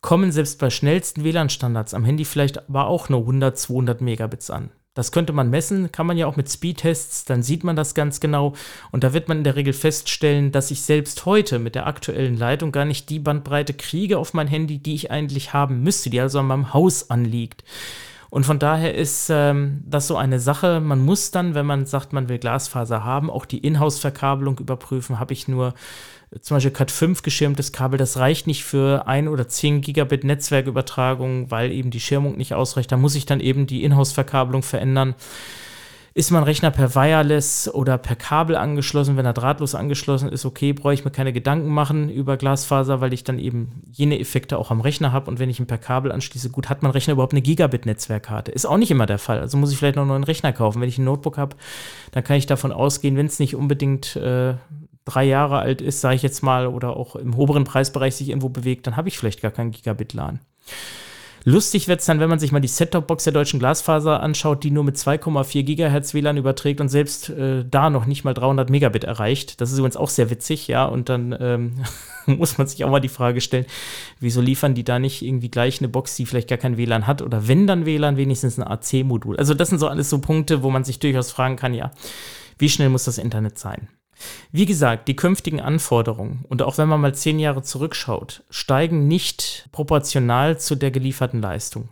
kommen 0.00 0.30
selbst 0.30 0.60
bei 0.60 0.70
schnellsten 0.70 1.24
WLAN-Standards 1.24 1.94
am 1.94 2.04
Handy 2.04 2.24
vielleicht 2.24 2.68
aber 2.68 2.86
auch 2.86 3.08
nur 3.08 3.20
100, 3.22 3.58
200 3.58 4.00
Megabits 4.00 4.48
an. 4.48 4.70
Das 4.94 5.10
könnte 5.10 5.32
man 5.32 5.48
messen, 5.48 5.90
kann 5.90 6.06
man 6.06 6.18
ja 6.18 6.26
auch 6.26 6.36
mit 6.36 6.50
Speedtests, 6.50 7.24
dann 7.24 7.42
sieht 7.42 7.64
man 7.64 7.76
das 7.76 7.94
ganz 7.94 8.20
genau. 8.20 8.52
Und 8.90 9.04
da 9.04 9.14
wird 9.14 9.26
man 9.26 9.38
in 9.38 9.44
der 9.44 9.56
Regel 9.56 9.72
feststellen, 9.72 10.52
dass 10.52 10.70
ich 10.70 10.82
selbst 10.82 11.24
heute 11.24 11.58
mit 11.58 11.74
der 11.74 11.86
aktuellen 11.86 12.36
Leitung 12.36 12.72
gar 12.72 12.84
nicht 12.84 13.08
die 13.08 13.18
Bandbreite 13.18 13.72
kriege 13.72 14.18
auf 14.18 14.34
mein 14.34 14.48
Handy, 14.48 14.78
die 14.78 14.94
ich 14.94 15.10
eigentlich 15.10 15.54
haben 15.54 15.82
müsste, 15.82 16.10
die 16.10 16.20
also 16.20 16.40
an 16.40 16.46
meinem 16.46 16.74
Haus 16.74 17.08
anliegt. 17.08 17.64
Und 18.32 18.46
von 18.46 18.58
daher 18.58 18.94
ist 18.94 19.28
ähm, 19.28 19.82
das 19.84 20.06
so 20.06 20.16
eine 20.16 20.40
Sache. 20.40 20.80
Man 20.80 21.04
muss 21.04 21.32
dann, 21.32 21.54
wenn 21.54 21.66
man 21.66 21.84
sagt, 21.84 22.14
man 22.14 22.30
will 22.30 22.38
Glasfaser 22.38 23.04
haben, 23.04 23.28
auch 23.28 23.44
die 23.44 23.58
Inhouse-Verkabelung 23.58 24.58
überprüfen. 24.58 25.18
Habe 25.18 25.34
ich 25.34 25.48
nur 25.48 25.74
zum 26.40 26.56
Beispiel 26.56 26.70
Cat 26.70 26.90
5 26.90 27.20
geschirmtes 27.20 27.72
Kabel, 27.72 27.98
das 27.98 28.16
reicht 28.16 28.46
nicht 28.46 28.64
für 28.64 29.06
ein 29.06 29.28
oder 29.28 29.48
10 29.48 29.82
Gigabit 29.82 30.24
Netzwerkübertragung, 30.24 31.50
weil 31.50 31.72
eben 31.72 31.90
die 31.90 32.00
Schirmung 32.00 32.38
nicht 32.38 32.54
ausreicht. 32.54 32.90
Da 32.90 32.96
muss 32.96 33.16
ich 33.16 33.26
dann 33.26 33.40
eben 33.40 33.66
die 33.66 33.84
Inhouse-Verkabelung 33.84 34.62
verändern. 34.62 35.14
Ist 36.14 36.30
mein 36.30 36.42
Rechner 36.42 36.70
per 36.70 36.94
Wireless 36.94 37.72
oder 37.72 37.96
per 37.96 38.16
Kabel 38.16 38.54
angeschlossen? 38.56 39.16
Wenn 39.16 39.24
er 39.24 39.32
drahtlos 39.32 39.74
angeschlossen 39.74 40.28
ist, 40.28 40.44
okay, 40.44 40.74
brauche 40.74 40.92
ich 40.92 41.06
mir 41.06 41.10
keine 41.10 41.32
Gedanken 41.32 41.70
machen 41.70 42.10
über 42.10 42.36
Glasfaser, 42.36 43.00
weil 43.00 43.14
ich 43.14 43.24
dann 43.24 43.38
eben 43.38 43.82
jene 43.90 44.20
Effekte 44.20 44.58
auch 44.58 44.70
am 44.70 44.82
Rechner 44.82 45.12
habe. 45.12 45.30
Und 45.30 45.38
wenn 45.38 45.48
ich 45.48 45.58
ihn 45.58 45.66
per 45.66 45.78
Kabel 45.78 46.12
anschließe, 46.12 46.50
gut, 46.50 46.68
hat 46.68 46.82
mein 46.82 46.90
Rechner 46.92 47.14
überhaupt 47.14 47.32
eine 47.32 47.40
Gigabit-Netzwerkkarte? 47.40 48.52
Ist 48.52 48.66
auch 48.66 48.76
nicht 48.76 48.90
immer 48.90 49.06
der 49.06 49.18
Fall. 49.18 49.40
Also 49.40 49.56
muss 49.56 49.72
ich 49.72 49.78
vielleicht 49.78 49.96
noch 49.96 50.02
einen 50.02 50.10
neuen 50.10 50.24
Rechner 50.24 50.52
kaufen. 50.52 50.82
Wenn 50.82 50.88
ich 50.88 50.98
ein 50.98 51.04
Notebook 51.04 51.38
habe, 51.38 51.56
dann 52.10 52.22
kann 52.24 52.36
ich 52.36 52.46
davon 52.46 52.72
ausgehen, 52.72 53.16
wenn 53.16 53.26
es 53.26 53.38
nicht 53.38 53.56
unbedingt 53.56 54.14
äh, 54.16 54.54
drei 55.06 55.24
Jahre 55.24 55.60
alt 55.60 55.80
ist, 55.80 56.02
sage 56.02 56.16
ich 56.16 56.22
jetzt 56.22 56.42
mal, 56.42 56.66
oder 56.66 56.94
auch 56.94 57.16
im 57.16 57.34
oberen 57.34 57.64
Preisbereich 57.64 58.16
sich 58.16 58.28
irgendwo 58.28 58.50
bewegt, 58.50 58.86
dann 58.86 58.96
habe 58.96 59.08
ich 59.08 59.18
vielleicht 59.18 59.40
gar 59.40 59.50
keinen 59.50 59.70
Gigabit-LAN. 59.70 60.40
Lustig 61.44 61.88
wird 61.88 62.00
es 62.00 62.06
dann, 62.06 62.20
wenn 62.20 62.28
man 62.28 62.38
sich 62.38 62.52
mal 62.52 62.60
die 62.60 62.68
Set-Top-Box 62.68 63.24
der 63.24 63.32
deutschen 63.32 63.58
Glasfaser 63.58 64.20
anschaut, 64.20 64.62
die 64.62 64.70
nur 64.70 64.84
mit 64.84 64.96
2,4 64.96 65.62
Gigahertz 65.64 66.14
WLAN 66.14 66.36
überträgt 66.36 66.80
und 66.80 66.88
selbst 66.88 67.30
äh, 67.30 67.64
da 67.68 67.90
noch 67.90 68.06
nicht 68.06 68.24
mal 68.24 68.34
300 68.34 68.70
Megabit 68.70 69.04
erreicht. 69.04 69.60
Das 69.60 69.72
ist 69.72 69.78
übrigens 69.78 69.96
auch 69.96 70.08
sehr 70.08 70.30
witzig, 70.30 70.68
ja. 70.68 70.84
Und 70.84 71.08
dann 71.08 71.36
ähm, 71.40 71.74
muss 72.26 72.58
man 72.58 72.66
sich 72.68 72.84
auch 72.84 72.90
mal 72.90 73.00
die 73.00 73.08
Frage 73.08 73.40
stellen, 73.40 73.66
wieso 74.20 74.40
liefern 74.40 74.74
die 74.74 74.84
da 74.84 74.98
nicht 74.98 75.22
irgendwie 75.22 75.50
gleich 75.50 75.80
eine 75.80 75.88
Box, 75.88 76.14
die 76.16 76.26
vielleicht 76.26 76.48
gar 76.48 76.58
kein 76.58 76.76
WLAN 76.76 77.06
hat 77.06 77.22
oder 77.22 77.48
wenn 77.48 77.66
dann 77.66 77.86
WLAN, 77.86 78.16
wenigstens 78.16 78.58
ein 78.58 78.66
AC-Modul. 78.66 79.36
Also 79.36 79.54
das 79.54 79.68
sind 79.68 79.78
so 79.78 79.88
alles 79.88 80.10
so 80.10 80.20
Punkte, 80.20 80.62
wo 80.62 80.70
man 80.70 80.84
sich 80.84 81.00
durchaus 81.00 81.32
fragen 81.32 81.56
kann, 81.56 81.74
ja, 81.74 81.90
wie 82.58 82.68
schnell 82.68 82.88
muss 82.88 83.04
das 83.04 83.18
Internet 83.18 83.58
sein? 83.58 83.88
Wie 84.50 84.66
gesagt, 84.66 85.08
die 85.08 85.16
künftigen 85.16 85.60
Anforderungen 85.60 86.44
und 86.48 86.62
auch 86.62 86.78
wenn 86.78 86.88
man 86.88 87.00
mal 87.00 87.14
zehn 87.14 87.38
Jahre 87.38 87.62
zurückschaut, 87.62 88.44
steigen 88.50 89.08
nicht 89.08 89.68
proportional 89.72 90.58
zu 90.58 90.74
der 90.74 90.90
gelieferten 90.90 91.40
Leistung. 91.40 91.88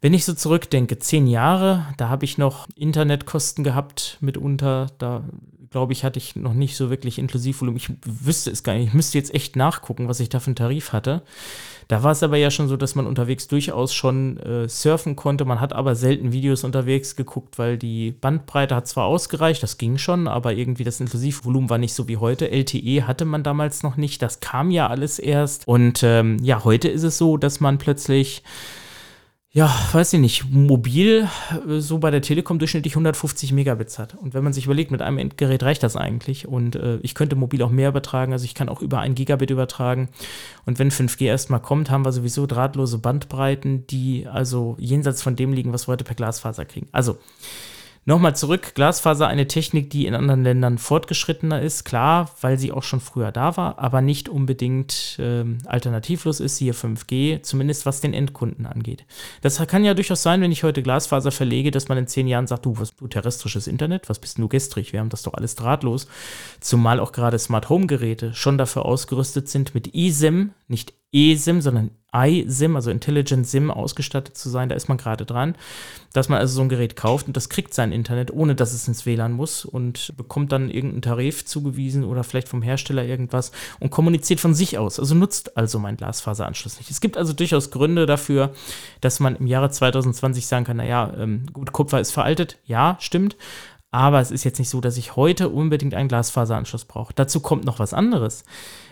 Wenn 0.00 0.14
ich 0.14 0.24
so 0.24 0.34
zurückdenke, 0.34 0.98
zehn 0.98 1.26
Jahre, 1.26 1.86
da 1.96 2.08
habe 2.08 2.24
ich 2.24 2.38
noch 2.38 2.68
Internetkosten 2.76 3.64
gehabt 3.64 4.18
mitunter, 4.20 4.88
da 4.98 5.24
glaube 5.70 5.92
ich, 5.92 6.04
hatte 6.04 6.18
ich 6.18 6.36
noch 6.36 6.54
nicht 6.54 6.76
so 6.76 6.90
wirklich 6.90 7.18
Inklusivvolumen. 7.18 7.76
Ich 7.76 7.90
wüsste 8.04 8.50
es 8.50 8.62
gar 8.62 8.74
nicht. 8.74 8.88
Ich 8.88 8.94
müsste 8.94 9.18
jetzt 9.18 9.34
echt 9.34 9.56
nachgucken, 9.56 10.08
was 10.08 10.20
ich 10.20 10.28
da 10.28 10.40
für 10.40 10.48
einen 10.48 10.56
Tarif 10.56 10.92
hatte. 10.92 11.22
Da 11.88 12.02
war 12.02 12.10
es 12.12 12.22
aber 12.22 12.36
ja 12.36 12.50
schon 12.50 12.66
so, 12.66 12.76
dass 12.76 12.96
man 12.96 13.06
unterwegs 13.06 13.46
durchaus 13.46 13.94
schon 13.94 14.38
äh, 14.38 14.68
surfen 14.68 15.14
konnte. 15.14 15.44
Man 15.44 15.60
hat 15.60 15.72
aber 15.72 15.94
selten 15.94 16.32
Videos 16.32 16.64
unterwegs 16.64 17.14
geguckt, 17.14 17.58
weil 17.58 17.78
die 17.78 18.10
Bandbreite 18.10 18.74
hat 18.74 18.88
zwar 18.88 19.04
ausgereicht, 19.04 19.62
das 19.62 19.78
ging 19.78 19.96
schon, 19.96 20.26
aber 20.26 20.54
irgendwie 20.54 20.84
das 20.84 21.00
Inklusivvolumen 21.00 21.70
war 21.70 21.78
nicht 21.78 21.94
so 21.94 22.08
wie 22.08 22.16
heute. 22.16 22.50
LTE 22.50 23.06
hatte 23.06 23.24
man 23.24 23.44
damals 23.44 23.84
noch 23.84 23.96
nicht. 23.96 24.20
Das 24.20 24.40
kam 24.40 24.70
ja 24.70 24.88
alles 24.88 25.20
erst. 25.20 25.68
Und 25.68 26.02
ähm, 26.02 26.38
ja, 26.42 26.64
heute 26.64 26.88
ist 26.88 27.04
es 27.04 27.18
so, 27.18 27.36
dass 27.36 27.60
man 27.60 27.78
plötzlich 27.78 28.42
ja, 29.56 29.74
weiß 29.92 30.12
ich 30.12 30.20
nicht, 30.20 30.50
mobil 30.50 31.30
äh, 31.66 31.80
so 31.80 31.96
bei 31.96 32.10
der 32.10 32.20
Telekom 32.20 32.58
durchschnittlich 32.58 32.92
150 32.92 33.52
Megabits 33.52 33.98
hat. 33.98 34.14
Und 34.14 34.34
wenn 34.34 34.44
man 34.44 34.52
sich 34.52 34.66
überlegt, 34.66 34.90
mit 34.90 35.00
einem 35.00 35.16
Endgerät 35.16 35.62
reicht 35.62 35.82
das 35.82 35.96
eigentlich. 35.96 36.46
Und 36.46 36.76
äh, 36.76 36.98
ich 36.98 37.14
könnte 37.14 37.36
mobil 37.36 37.62
auch 37.62 37.70
mehr 37.70 37.88
übertragen, 37.88 38.34
also 38.34 38.44
ich 38.44 38.54
kann 38.54 38.68
auch 38.68 38.82
über 38.82 39.00
ein 39.00 39.14
Gigabit 39.14 39.48
übertragen. 39.48 40.10
Und 40.66 40.78
wenn 40.78 40.90
5G 40.90 41.24
erstmal 41.24 41.62
kommt, 41.62 41.90
haben 41.90 42.04
wir 42.04 42.12
sowieso 42.12 42.44
drahtlose 42.44 42.98
Bandbreiten, 42.98 43.86
die 43.86 44.26
also 44.30 44.76
jenseits 44.78 45.22
von 45.22 45.36
dem 45.36 45.54
liegen, 45.54 45.72
was 45.72 45.88
wir 45.88 45.92
heute 45.92 46.04
per 46.04 46.16
Glasfaser 46.16 46.66
kriegen. 46.66 46.88
Also, 46.92 47.16
Nochmal 48.08 48.36
zurück, 48.36 48.76
Glasfaser 48.76 49.26
eine 49.26 49.48
Technik, 49.48 49.90
die 49.90 50.06
in 50.06 50.14
anderen 50.14 50.44
Ländern 50.44 50.78
fortgeschrittener 50.78 51.60
ist, 51.60 51.82
klar, 51.84 52.30
weil 52.40 52.56
sie 52.56 52.70
auch 52.70 52.84
schon 52.84 53.00
früher 53.00 53.32
da 53.32 53.56
war, 53.56 53.80
aber 53.80 54.00
nicht 54.00 54.28
unbedingt 54.28 55.16
ähm, 55.18 55.58
alternativlos 55.66 56.38
ist, 56.38 56.56
hier 56.56 56.72
5G, 56.72 57.42
zumindest 57.42 57.84
was 57.84 58.00
den 58.00 58.14
Endkunden 58.14 58.64
angeht. 58.64 59.04
Das 59.42 59.58
kann 59.66 59.84
ja 59.84 59.92
durchaus 59.92 60.22
sein, 60.22 60.40
wenn 60.40 60.52
ich 60.52 60.62
heute 60.62 60.84
Glasfaser 60.84 61.32
verlege, 61.32 61.72
dass 61.72 61.88
man 61.88 61.98
in 61.98 62.06
zehn 62.06 62.28
Jahren 62.28 62.46
sagt, 62.46 62.64
du, 62.64 62.78
was 62.78 62.94
du 62.94 63.08
terrestrisches 63.08 63.66
Internet, 63.66 64.08
was 64.08 64.20
bist 64.20 64.38
du 64.38 64.46
gestrig, 64.46 64.92
wir 64.92 65.00
haben 65.00 65.08
das 65.08 65.22
doch 65.22 65.34
alles 65.34 65.56
drahtlos. 65.56 66.06
Zumal 66.60 67.00
auch 67.00 67.10
gerade 67.10 67.40
Smart 67.40 67.68
Home 67.70 67.88
Geräte 67.88 68.34
schon 68.34 68.56
dafür 68.56 68.84
ausgerüstet 68.84 69.48
sind 69.48 69.74
mit 69.74 69.96
eSIM, 69.96 70.52
nicht 70.68 70.94
eSIM, 71.12 71.60
sondern 71.60 71.90
iSIM, 72.16 72.76
also 72.76 72.90
Intelligent 72.90 73.46
SIM 73.46 73.70
ausgestattet 73.70 74.36
zu 74.36 74.48
sein. 74.48 74.68
Da 74.68 74.74
ist 74.74 74.88
man 74.88 74.96
gerade 74.96 75.26
dran, 75.26 75.54
dass 76.12 76.28
man 76.28 76.38
also 76.38 76.54
so 76.54 76.62
ein 76.62 76.68
Gerät 76.68 76.96
kauft 76.96 77.26
und 77.26 77.36
das 77.36 77.48
kriegt 77.48 77.74
sein 77.74 77.92
Internet, 77.92 78.32
ohne 78.32 78.54
dass 78.54 78.72
es 78.72 78.88
ins 78.88 79.04
WLAN 79.04 79.32
muss 79.32 79.64
und 79.64 80.14
bekommt 80.16 80.52
dann 80.52 80.70
irgendeinen 80.70 81.02
Tarif 81.02 81.44
zugewiesen 81.44 82.04
oder 82.04 82.24
vielleicht 82.24 82.48
vom 82.48 82.62
Hersteller 82.62 83.04
irgendwas 83.04 83.52
und 83.80 83.90
kommuniziert 83.90 84.40
von 84.40 84.54
sich 84.54 84.78
aus. 84.78 84.98
Also 84.98 85.14
nutzt 85.14 85.56
also 85.56 85.78
mein 85.78 85.96
Glasfaseranschluss 85.96 86.78
nicht. 86.78 86.90
Es 86.90 87.00
gibt 87.00 87.18
also 87.18 87.32
durchaus 87.32 87.70
Gründe 87.70 88.06
dafür, 88.06 88.52
dass 89.00 89.20
man 89.20 89.36
im 89.36 89.46
Jahre 89.46 89.70
2020 89.70 90.46
sagen 90.46 90.64
kann, 90.64 90.78
naja, 90.78 91.12
ähm, 91.18 91.46
gut, 91.52 91.72
Kupfer 91.72 92.00
ist 92.00 92.12
veraltet. 92.12 92.58
Ja, 92.66 92.96
stimmt. 93.00 93.36
Aber 93.96 94.20
es 94.20 94.30
ist 94.30 94.44
jetzt 94.44 94.58
nicht 94.58 94.68
so, 94.68 94.82
dass 94.82 94.98
ich 94.98 95.16
heute 95.16 95.48
unbedingt 95.48 95.94
einen 95.94 96.10
Glasfaseranschluss 96.10 96.84
brauche. 96.84 97.14
Dazu 97.14 97.40
kommt 97.40 97.64
noch 97.64 97.78
was 97.78 97.94
anderes. 97.94 98.44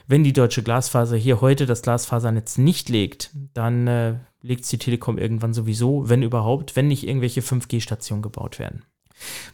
Wenn 0.07 0.25
die 0.25 0.33
deutsche 0.33 0.63
Glasfaser 0.63 1.19
hier 1.19 1.43
heute 1.43 1.67
das 1.67 1.83
Glasfasernetz 1.83 2.57
nicht 2.57 2.89
legt, 2.89 3.29
dann 3.53 3.87
äh, 3.87 4.15
legt 4.41 4.73
die 4.73 4.79
Telekom 4.79 5.19
irgendwann 5.19 5.53
sowieso, 5.53 6.09
wenn 6.09 6.23
überhaupt, 6.23 6.75
wenn 6.75 6.89
nicht 6.89 7.07
irgendwelche 7.07 7.43
5G-Stationen 7.43 8.23
gebaut 8.23 8.59
werden. 8.59 8.87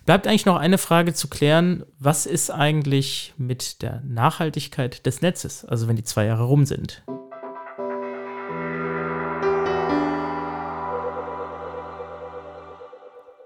Bleibt 0.07 0.29
eigentlich 0.29 0.47
noch 0.47 0.57
eine 0.57 0.79
Frage 0.79 1.15
zu 1.15 1.27
klären, 1.27 1.83
was 1.99 2.27
ist 2.27 2.51
eigentlich 2.51 3.35
mit 3.37 3.83
der 3.83 4.03
Nachhaltigkeit 4.07 5.05
des 5.05 5.21
Netzes, 5.21 5.65
also 5.65 5.89
wenn 5.89 5.97
die 5.97 6.05
zwei 6.05 6.27
Jahre 6.27 6.45
rum 6.45 6.65
sind? 6.65 7.03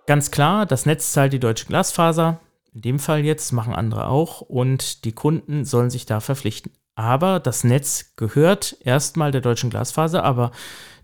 Ganz 0.07 0.31
klar, 0.31 0.67
das 0.67 0.85
Netz 0.85 1.13
zahlt 1.13 1.33
die 1.33 1.41
deutsche 1.41 1.67
Glasfaser, 1.67 2.41
in 2.75 2.83
dem 2.83 2.99
Fall 2.99 3.25
jetzt, 3.25 3.53
machen 3.53 3.75
andere 3.75 4.09
auch, 4.09 4.43
und 4.43 5.05
die 5.05 5.13
Kunden 5.13 5.65
sollen 5.65 5.91
sich 5.91 6.05
da 6.05 6.21
verpflichten. 6.21 6.73
Aber 6.95 7.41
das 7.41 7.65
Netz 7.65 8.15
gehört 8.17 8.77
erstmal 8.81 9.31
der 9.31 9.41
deutschen 9.41 9.71
Glasfaser, 9.71 10.23
aber 10.23 10.53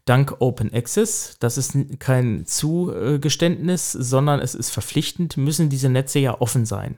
dank 0.04 0.36
Open 0.40 0.72
Access, 0.72 1.36
das 1.40 1.56
ist 1.56 1.74
kein 1.98 2.44
Zugeständnis, 2.44 3.92
sondern 3.92 4.40
es 4.40 4.54
ist 4.54 4.70
verpflichtend, 4.70 5.36
müssen 5.36 5.70
diese 5.70 5.88
Netze 5.88 6.18
ja 6.18 6.40
offen 6.40 6.66
sein. 6.66 6.96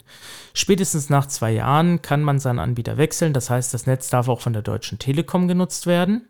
Spätestens 0.55 1.09
nach 1.09 1.27
zwei 1.27 1.53
Jahren 1.53 2.03
kann 2.03 2.23
man 2.23 2.39
seinen 2.39 2.59
Anbieter 2.59 2.97
wechseln, 2.97 3.33
das 3.33 3.49
heißt, 3.49 3.73
das 3.73 3.87
Netz 3.87 4.09
darf 4.09 4.29
auch 4.29 4.41
von 4.41 4.53
der 4.53 4.63
Deutschen 4.63 4.99
Telekom 4.99 5.47
genutzt 5.47 5.87
werden. 5.87 6.29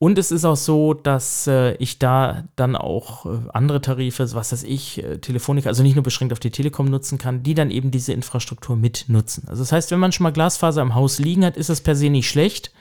Und 0.00 0.16
es 0.16 0.30
ist 0.30 0.44
auch 0.44 0.56
so, 0.56 0.94
dass 0.94 1.48
äh, 1.48 1.74
ich 1.74 1.98
da 1.98 2.44
dann 2.54 2.76
auch 2.76 3.26
äh, 3.26 3.30
andere 3.52 3.80
Tarife, 3.80 4.32
was 4.32 4.52
weiß 4.52 4.62
ich, 4.62 5.02
äh, 5.02 5.18
Telefonica, 5.18 5.68
also 5.68 5.82
nicht 5.82 5.96
nur 5.96 6.04
beschränkt 6.04 6.32
auf 6.32 6.38
die 6.38 6.52
Telekom 6.52 6.86
nutzen 6.86 7.18
kann, 7.18 7.42
die 7.42 7.54
dann 7.54 7.72
eben 7.72 7.90
diese 7.90 8.12
Infrastruktur 8.12 8.76
mitnutzen. 8.76 9.48
Also 9.48 9.62
das 9.62 9.72
heißt, 9.72 9.90
wenn 9.90 9.98
man 9.98 10.12
schon 10.12 10.22
mal 10.22 10.32
Glasfaser 10.32 10.82
im 10.82 10.94
Haus 10.94 11.18
liegen 11.18 11.44
hat, 11.44 11.56
ist 11.56 11.68
das 11.68 11.80
per 11.80 11.96
se 11.96 12.10
nicht 12.10 12.28
schlecht. 12.28 12.72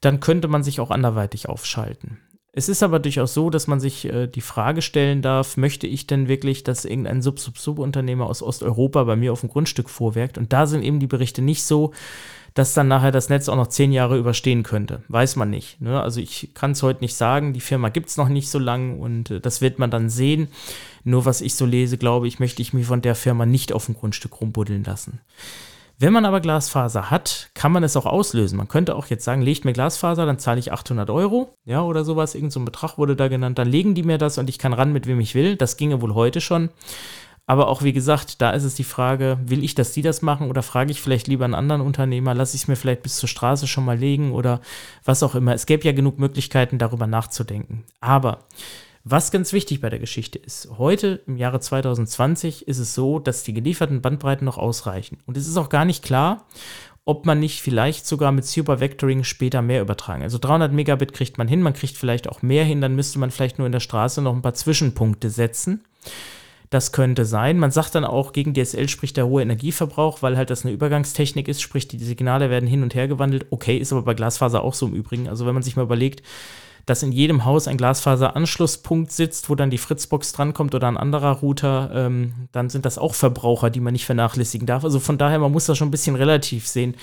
Dann 0.00 0.20
könnte 0.20 0.46
man 0.46 0.62
sich 0.62 0.78
auch 0.78 0.92
anderweitig 0.92 1.48
aufschalten. 1.48 2.18
Es 2.52 2.68
ist 2.70 2.82
aber 2.82 3.00
durchaus 3.00 3.34
so, 3.34 3.50
dass 3.50 3.66
man 3.66 3.80
sich 3.80 4.04
äh, 4.04 4.28
die 4.28 4.40
Frage 4.40 4.82
stellen 4.82 5.22
darf, 5.22 5.56
möchte 5.56 5.88
ich 5.88 6.06
denn 6.06 6.28
wirklich, 6.28 6.62
dass 6.62 6.84
irgendein 6.84 7.22
Sub-Sub-Sub-Unternehmer 7.22 8.26
aus 8.26 8.42
Osteuropa 8.42 9.02
bei 9.02 9.16
mir 9.16 9.32
auf 9.32 9.40
dem 9.40 9.50
Grundstück 9.50 9.90
vorwerkt? 9.90 10.38
Und 10.38 10.52
da 10.52 10.66
sind 10.66 10.82
eben 10.82 11.00
die 11.00 11.08
Berichte 11.08 11.42
nicht 11.42 11.64
so, 11.64 11.92
dass 12.56 12.72
dann 12.72 12.88
nachher 12.88 13.12
das 13.12 13.28
Netz 13.28 13.50
auch 13.50 13.56
noch 13.56 13.66
zehn 13.66 13.92
Jahre 13.92 14.16
überstehen 14.16 14.62
könnte. 14.62 15.02
Weiß 15.08 15.36
man 15.36 15.50
nicht. 15.50 15.78
Ne? 15.82 16.00
Also 16.00 16.20
ich 16.20 16.52
kann 16.54 16.70
es 16.70 16.82
heute 16.82 17.02
nicht 17.02 17.14
sagen. 17.14 17.52
Die 17.52 17.60
Firma 17.60 17.90
gibt 17.90 18.08
es 18.08 18.16
noch 18.16 18.30
nicht 18.30 18.48
so 18.48 18.58
lange 18.58 18.96
und 18.96 19.30
äh, 19.30 19.40
das 19.40 19.60
wird 19.60 19.78
man 19.78 19.90
dann 19.90 20.08
sehen. 20.08 20.48
Nur 21.04 21.26
was 21.26 21.42
ich 21.42 21.54
so 21.54 21.66
lese, 21.66 21.98
glaube 21.98 22.26
ich, 22.26 22.40
möchte 22.40 22.62
ich 22.62 22.72
mich 22.72 22.86
von 22.86 23.02
der 23.02 23.14
Firma 23.14 23.44
nicht 23.44 23.74
auf 23.74 23.84
dem 23.84 23.94
Grundstück 23.94 24.40
rumbuddeln 24.40 24.84
lassen. 24.84 25.20
Wenn 25.98 26.14
man 26.14 26.24
aber 26.24 26.40
Glasfaser 26.40 27.10
hat, 27.10 27.50
kann 27.52 27.72
man 27.72 27.84
es 27.84 27.94
auch 27.94 28.06
auslösen. 28.06 28.56
Man 28.56 28.68
könnte 28.68 28.96
auch 28.96 29.06
jetzt 29.06 29.24
sagen, 29.24 29.42
legt 29.42 29.66
mir 29.66 29.74
Glasfaser, 29.74 30.24
dann 30.24 30.38
zahle 30.38 30.58
ich 30.58 30.72
800 30.72 31.10
Euro, 31.10 31.54
ja, 31.66 31.82
oder 31.82 32.04
sowas. 32.04 32.34
Irgend 32.34 32.52
so 32.52 32.60
ein 32.60 32.64
Betrag 32.64 32.96
wurde 32.96 33.16
da 33.16 33.28
genannt. 33.28 33.58
Dann 33.58 33.68
legen 33.68 33.94
die 33.94 34.02
mir 34.02 34.16
das 34.16 34.38
und 34.38 34.48
ich 34.48 34.58
kann 34.58 34.72
ran, 34.72 34.94
mit 34.94 35.06
wem 35.06 35.20
ich 35.20 35.34
will. 35.34 35.56
Das 35.56 35.76
ginge 35.76 36.00
wohl 36.00 36.14
heute 36.14 36.40
schon. 36.40 36.70
Aber 37.46 37.68
auch 37.68 37.82
wie 37.82 37.92
gesagt, 37.92 38.42
da 38.42 38.50
ist 38.50 38.64
es 38.64 38.74
die 38.74 38.84
Frage, 38.84 39.38
will 39.44 39.62
ich, 39.62 39.76
dass 39.76 39.92
die 39.92 40.02
das 40.02 40.20
machen 40.20 40.50
oder 40.50 40.62
frage 40.62 40.90
ich 40.90 41.00
vielleicht 41.00 41.28
lieber 41.28 41.44
einen 41.44 41.54
anderen 41.54 41.80
Unternehmer, 41.80 42.34
lasse 42.34 42.56
ich 42.56 42.62
es 42.62 42.68
mir 42.68 42.74
vielleicht 42.74 43.04
bis 43.04 43.16
zur 43.16 43.28
Straße 43.28 43.68
schon 43.68 43.84
mal 43.84 43.96
legen 43.96 44.32
oder 44.32 44.60
was 45.04 45.22
auch 45.22 45.36
immer. 45.36 45.54
Es 45.54 45.66
gäbe 45.66 45.84
ja 45.84 45.92
genug 45.92 46.18
Möglichkeiten, 46.18 46.78
darüber 46.78 47.06
nachzudenken. 47.06 47.84
Aber 48.00 48.40
was 49.04 49.30
ganz 49.30 49.52
wichtig 49.52 49.80
bei 49.80 49.88
der 49.88 50.00
Geschichte 50.00 50.36
ist, 50.36 50.68
heute 50.78 51.22
im 51.28 51.36
Jahre 51.36 51.60
2020 51.60 52.66
ist 52.66 52.78
es 52.78 52.94
so, 52.96 53.20
dass 53.20 53.44
die 53.44 53.54
gelieferten 53.54 54.02
Bandbreiten 54.02 54.44
noch 54.44 54.58
ausreichen. 54.58 55.18
Und 55.26 55.36
es 55.36 55.46
ist 55.46 55.56
auch 55.56 55.68
gar 55.68 55.84
nicht 55.84 56.02
klar, 56.02 56.44
ob 57.04 57.24
man 57.24 57.38
nicht 57.38 57.62
vielleicht 57.62 58.04
sogar 58.04 58.32
mit 58.32 58.44
Super 58.44 58.80
Vectoring 58.80 59.22
später 59.22 59.62
mehr 59.62 59.80
übertragen. 59.80 60.24
Also 60.24 60.38
300 60.38 60.72
Megabit 60.72 61.12
kriegt 61.12 61.38
man 61.38 61.46
hin, 61.46 61.62
man 61.62 61.74
kriegt 61.74 61.96
vielleicht 61.96 62.28
auch 62.28 62.42
mehr 62.42 62.64
hin, 62.64 62.80
dann 62.80 62.96
müsste 62.96 63.20
man 63.20 63.30
vielleicht 63.30 63.58
nur 63.58 63.66
in 63.66 63.72
der 63.72 63.78
Straße 63.78 64.20
noch 64.20 64.34
ein 64.34 64.42
paar 64.42 64.54
Zwischenpunkte 64.54 65.30
setzen. 65.30 65.84
Das 66.70 66.92
könnte 66.92 67.24
sein. 67.24 67.58
Man 67.58 67.70
sagt 67.70 67.94
dann 67.94 68.04
auch, 68.04 68.32
gegen 68.32 68.54
DSL 68.54 68.88
spricht 68.88 69.16
der 69.16 69.26
hohe 69.26 69.42
Energieverbrauch, 69.42 70.22
weil 70.22 70.36
halt 70.36 70.50
das 70.50 70.64
eine 70.64 70.74
Übergangstechnik 70.74 71.48
ist, 71.48 71.62
sprich 71.62 71.86
die 71.86 71.98
Signale 71.98 72.50
werden 72.50 72.68
hin 72.68 72.82
und 72.82 72.94
her 72.94 73.08
gewandelt. 73.08 73.46
Okay, 73.50 73.76
ist 73.76 73.92
aber 73.92 74.02
bei 74.02 74.14
Glasfaser 74.14 74.62
auch 74.62 74.74
so 74.74 74.86
im 74.86 74.94
Übrigen. 74.94 75.28
Also 75.28 75.46
wenn 75.46 75.54
man 75.54 75.62
sich 75.62 75.76
mal 75.76 75.82
überlegt, 75.82 76.22
dass 76.86 77.02
in 77.02 77.12
jedem 77.12 77.44
Haus 77.44 77.66
ein 77.66 77.76
Glasfaseranschlusspunkt 77.76 79.10
sitzt, 79.10 79.50
wo 79.50 79.56
dann 79.56 79.70
die 79.70 79.78
Fritzbox 79.78 80.32
drankommt 80.32 80.74
oder 80.74 80.86
ein 80.86 80.96
anderer 80.96 81.32
Router, 81.32 81.90
ähm, 81.92 82.48
dann 82.52 82.70
sind 82.70 82.86
das 82.86 82.96
auch 82.96 83.14
Verbraucher, 83.14 83.70
die 83.70 83.80
man 83.80 83.92
nicht 83.92 84.06
vernachlässigen 84.06 84.66
darf. 84.66 84.84
Also 84.84 85.00
von 85.00 85.18
daher, 85.18 85.40
man 85.40 85.50
muss 85.52 85.66
das 85.66 85.76
schon 85.76 85.88
ein 85.88 85.92
bisschen 85.92 86.14
relativ 86.14 86.66
sehen 86.66 86.94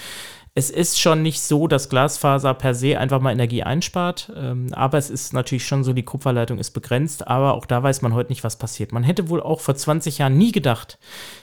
es 0.55 0.69
ist 0.69 0.99
schon 0.99 1.23
nicht 1.23 1.41
so, 1.41 1.67
dass 1.67 1.89
Glasfaser 1.89 2.53
per 2.53 2.75
se 2.75 2.99
einfach 2.99 3.19
mal 3.19 3.31
Energie 3.31 3.63
einspart. 3.63 4.31
Ähm, 4.35 4.67
aber 4.73 4.99
es 4.99 5.09
ist 5.09 5.33
natürlich 5.33 5.65
schon 5.65 5.83
so, 5.83 5.93
die 5.93 6.03
Kupferleitung 6.03 6.59
ist 6.59 6.71
begrenzt. 6.71 7.27
Aber 7.27 7.55
auch 7.55 7.65
da 7.65 7.81
weiß 7.81 8.03
man 8.03 8.13
heute 8.13 8.31
nicht, 8.31 8.43
was 8.43 8.57
passiert. 8.57 8.91
Man 8.91 9.01
hätte 9.01 9.29
wohl 9.29 9.41
auch 9.41 9.61
vor 9.61 9.73
20 9.73 10.19
Jahren 10.19 10.37
nie 10.37 10.51
gedacht, 10.51 10.99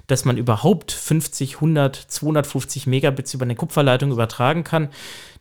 dass 0.07 0.25
man 0.25 0.37
überhaupt 0.37 0.93
50, 0.93 1.57
100, 1.57 1.97
250 1.97 2.87
Megabits 2.87 3.35
über 3.35 3.43
eine 3.43 3.57
Kupferleitung 3.57 4.13
übertragen 4.13 4.63
kann. 4.63 4.91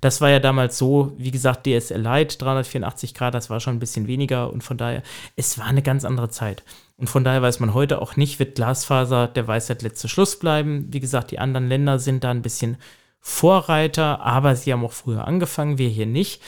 Das 0.01 0.19
war 0.19 0.31
ja 0.31 0.39
damals 0.39 0.79
so, 0.79 1.13
wie 1.17 1.29
gesagt, 1.29 1.67
DSL 1.67 2.01
Lite, 2.01 2.39
384 2.39 3.13
Grad, 3.13 3.35
das 3.35 3.51
war 3.51 3.59
schon 3.59 3.75
ein 3.75 3.79
bisschen 3.79 4.07
weniger. 4.07 4.51
Und 4.51 4.63
von 4.63 4.77
daher, 4.77 5.03
es 5.35 5.59
war 5.59 5.67
eine 5.67 5.83
ganz 5.83 6.05
andere 6.05 6.29
Zeit. 6.29 6.63
Und 6.97 7.07
von 7.07 7.23
daher 7.23 7.43
weiß 7.43 7.59
man 7.59 7.75
heute 7.75 8.01
auch 8.01 8.15
nicht, 8.15 8.39
wird 8.39 8.55
Glasfaser 8.55 9.27
der 9.27 9.47
Weisheit 9.47 9.83
letzter 9.83 10.07
Schluss 10.07 10.39
bleiben. 10.39 10.87
Wie 10.89 10.99
gesagt, 10.99 11.29
die 11.29 11.37
anderen 11.37 11.67
Länder 11.69 11.99
sind 11.99 12.23
da 12.23 12.31
ein 12.31 12.41
bisschen 12.41 12.77
Vorreiter, 13.21 14.21
aber 14.21 14.55
sie 14.55 14.73
haben 14.73 14.85
auch 14.85 14.93
früher 14.93 15.27
angefangen, 15.27 15.77
wir 15.77 15.89
hier 15.89 16.05
nicht. 16.05 16.41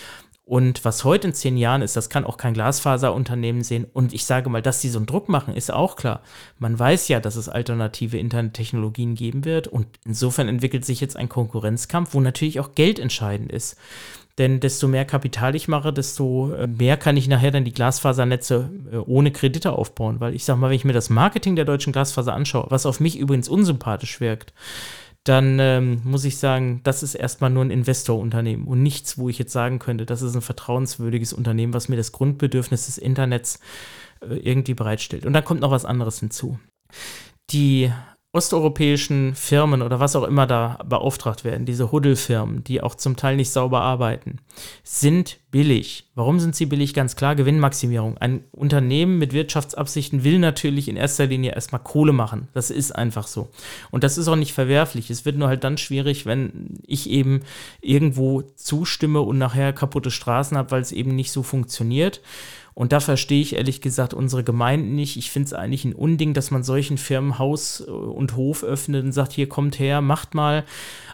Und 0.52 0.84
was 0.84 1.06
heute 1.06 1.30
in 1.30 1.34
zehn 1.34 1.56
Jahren 1.56 1.82
ist, 1.82 1.96
das 1.96 2.10
kann 2.10 2.26
auch 2.26 2.36
kein 2.36 2.54
Glasfaserunternehmen 2.54 3.64
sehen. 3.64 3.86
Und 3.94 4.14
ich 4.14 4.26
sage 4.26 4.50
mal, 4.50 4.62
dass 4.62 4.82
sie 4.82 4.90
so 4.90 5.00
einen 5.00 5.06
Druck 5.06 5.30
machen, 5.30 5.56
ist 5.56 5.72
auch 5.72 5.96
klar. 5.96 6.24
Man 6.60 6.78
weiß 6.78 7.08
ja, 7.08 7.22
dass 7.22 7.38
es 7.38 7.48
alternative 7.48 8.18
Internettechnologien 8.18 9.16
geben 9.16 9.46
wird. 9.46 9.70
Und 9.70 9.88
insofern 10.04 10.50
entwickelt 10.50 10.84
sich 10.84 11.00
jetzt 11.00 11.16
ein 11.16 11.30
Konkurrenzkampf, 11.30 12.14
wo 12.14 12.20
natürlich 12.20 12.60
auch 12.60 12.76
Geld 12.76 13.00
entscheidend 13.00 13.50
ist. 13.50 13.78
Denn 14.38 14.60
desto 14.60 14.90
mehr 14.90 15.06
Kapital 15.06 15.56
ich 15.56 15.70
mache, 15.70 15.94
desto 15.94 16.54
äh, 16.54 16.68
mehr 16.68 16.98
kann 16.98 17.16
ich 17.16 17.30
nachher 17.30 17.52
dann 17.52 17.64
die 17.64 17.74
Glasfasernetze 17.74 18.70
äh, 18.92 18.98
ohne 18.98 19.32
Kredite 19.32 19.72
aufbauen. 19.72 20.20
Weil 20.20 20.36
ich 20.36 20.44
sage 20.44 20.60
mal, 20.60 20.70
wenn 20.70 20.76
ich 20.76 20.84
mir 20.84 20.92
das 20.92 21.10
Marketing 21.10 21.56
der 21.56 21.66
deutschen 21.66 21.94
Glasfaser 21.94 22.34
anschaue, 22.34 22.66
was 22.70 22.86
auf 22.86 23.00
mich 23.00 23.18
übrigens 23.18 23.48
unsympathisch 23.48 24.20
wirkt, 24.20 24.54
dann 25.24 25.60
ähm, 25.60 26.02
muss 26.04 26.26
ich 26.26 26.38
sagen, 26.38 26.82
das 26.84 27.04
ist 27.04 27.14
erstmal 27.14 27.52
nur 27.52 27.64
ein 27.64 27.72
Investorunternehmen 27.72 28.66
und 28.66 28.82
nichts, 28.82 29.18
wo 29.18 29.30
ich 29.30 29.38
jetzt 29.38 29.54
sagen 29.54 29.78
könnte, 29.78 30.06
das 30.06 30.22
ist 30.24 30.36
ein 30.36 30.42
vertrauenswürdiges 30.42 31.34
Unternehmen, 31.34 31.74
was 31.74 31.90
mir 31.90 31.96
das 31.96 32.12
Grundbedürfnis 32.12 32.88
des 32.88 32.98
Internets 32.98 33.60
äh, 34.22 34.36
irgendwie 34.36 34.74
bereitstellt. 34.74 35.26
Und 35.26 35.34
dann 35.34 35.46
kommt 35.46 35.62
noch 35.62 35.72
was 35.72 35.86
anderes 35.86 36.20
hinzu. 36.20 36.60
Die 37.52 37.92
osteuropäischen 38.34 39.36
Firmen 39.36 39.82
oder 39.82 40.00
was 40.00 40.15
auch 40.15 40.24
immer 40.24 40.48
da 40.48 40.80
beauftragt 40.86 41.44
werden, 41.44 41.65
diese 41.65 41.91
Huddelfirmen, 41.91 42.63
die 42.63 42.82
auch 42.82 42.96
zum 42.96 43.17
Teil 43.17 43.36
nicht 43.36 43.50
sauber 43.50 43.82
arbeiten, 43.82 44.38
sind 44.84 45.39
billig. 45.52 46.06
Warum 46.15 46.39
sind 46.39 46.56
sie 46.56 46.65
billig? 46.65 46.94
Ganz 46.94 47.17
klar, 47.17 47.36
Gewinnmaximierung. 47.36 48.17
Ein 48.17 48.46
Unternehmen 48.52 49.17
mit 49.17 49.34
Wirtschaftsabsichten 49.34 50.24
will 50.24 50.39
natürlich 50.39 50.88
in 50.88 50.96
erster 50.96 51.26
Linie 51.26 51.52
erstmal 51.52 51.84
Kohle 51.84 52.13
machen. 52.13 52.48
Das 52.54 52.70
ist 52.70 52.94
einfach 52.94 53.28
so. 53.28 53.50
Und 53.91 54.06
das 54.06 54.17
ist 54.17 54.30
auch 54.30 54.38
nicht 54.38 54.54
verwerflich. 54.54 55.10
Es 55.10 55.26
wird 55.26 55.36
nur 55.36 55.50
halt 55.50 55.65
dann 55.65 55.78
schwierig, 55.78 56.26
wenn 56.26 56.80
ich 56.88 57.10
eben 57.10 57.41
irgendwo 57.82 58.44
zustimme 58.56 59.20
und 59.20 59.39
nachher 59.39 59.74
kaputte 59.74 60.10
Straßen 60.10 60.58
habe, 60.58 60.72
weil 60.72 60.82
es 60.82 60.94
eben 60.94 61.15
nicht 61.15 61.32
so 61.32 61.44
funktioniert. 61.44 62.22
Und 62.74 62.94
da 62.94 63.00
verstehe 63.00 63.42
ich 63.42 63.56
ehrlich 63.56 63.82
gesagt 63.82 64.14
unsere 64.14 64.44
Gemeinden 64.44 64.96
nicht. 64.96 65.18
Ich 65.18 65.30
finde 65.30 65.48
es 65.48 65.54
eigentlich 65.54 65.84
ein 65.84 65.94
Unding, 65.94 66.34
dass 66.34 66.52
man 66.52 66.64
solchen 66.64 66.98
Firmen 66.98 67.38
Haus 67.38 67.82
äh, 67.86 67.92
und 67.92 68.36
Hof 68.36 68.64
öffnet 68.64 69.04
und 69.04 69.12
sagt, 69.12 69.34
hier 69.34 69.50
kommt 69.50 69.78
her, 69.78 70.02
macht 70.02 70.36
mal, 70.36 70.64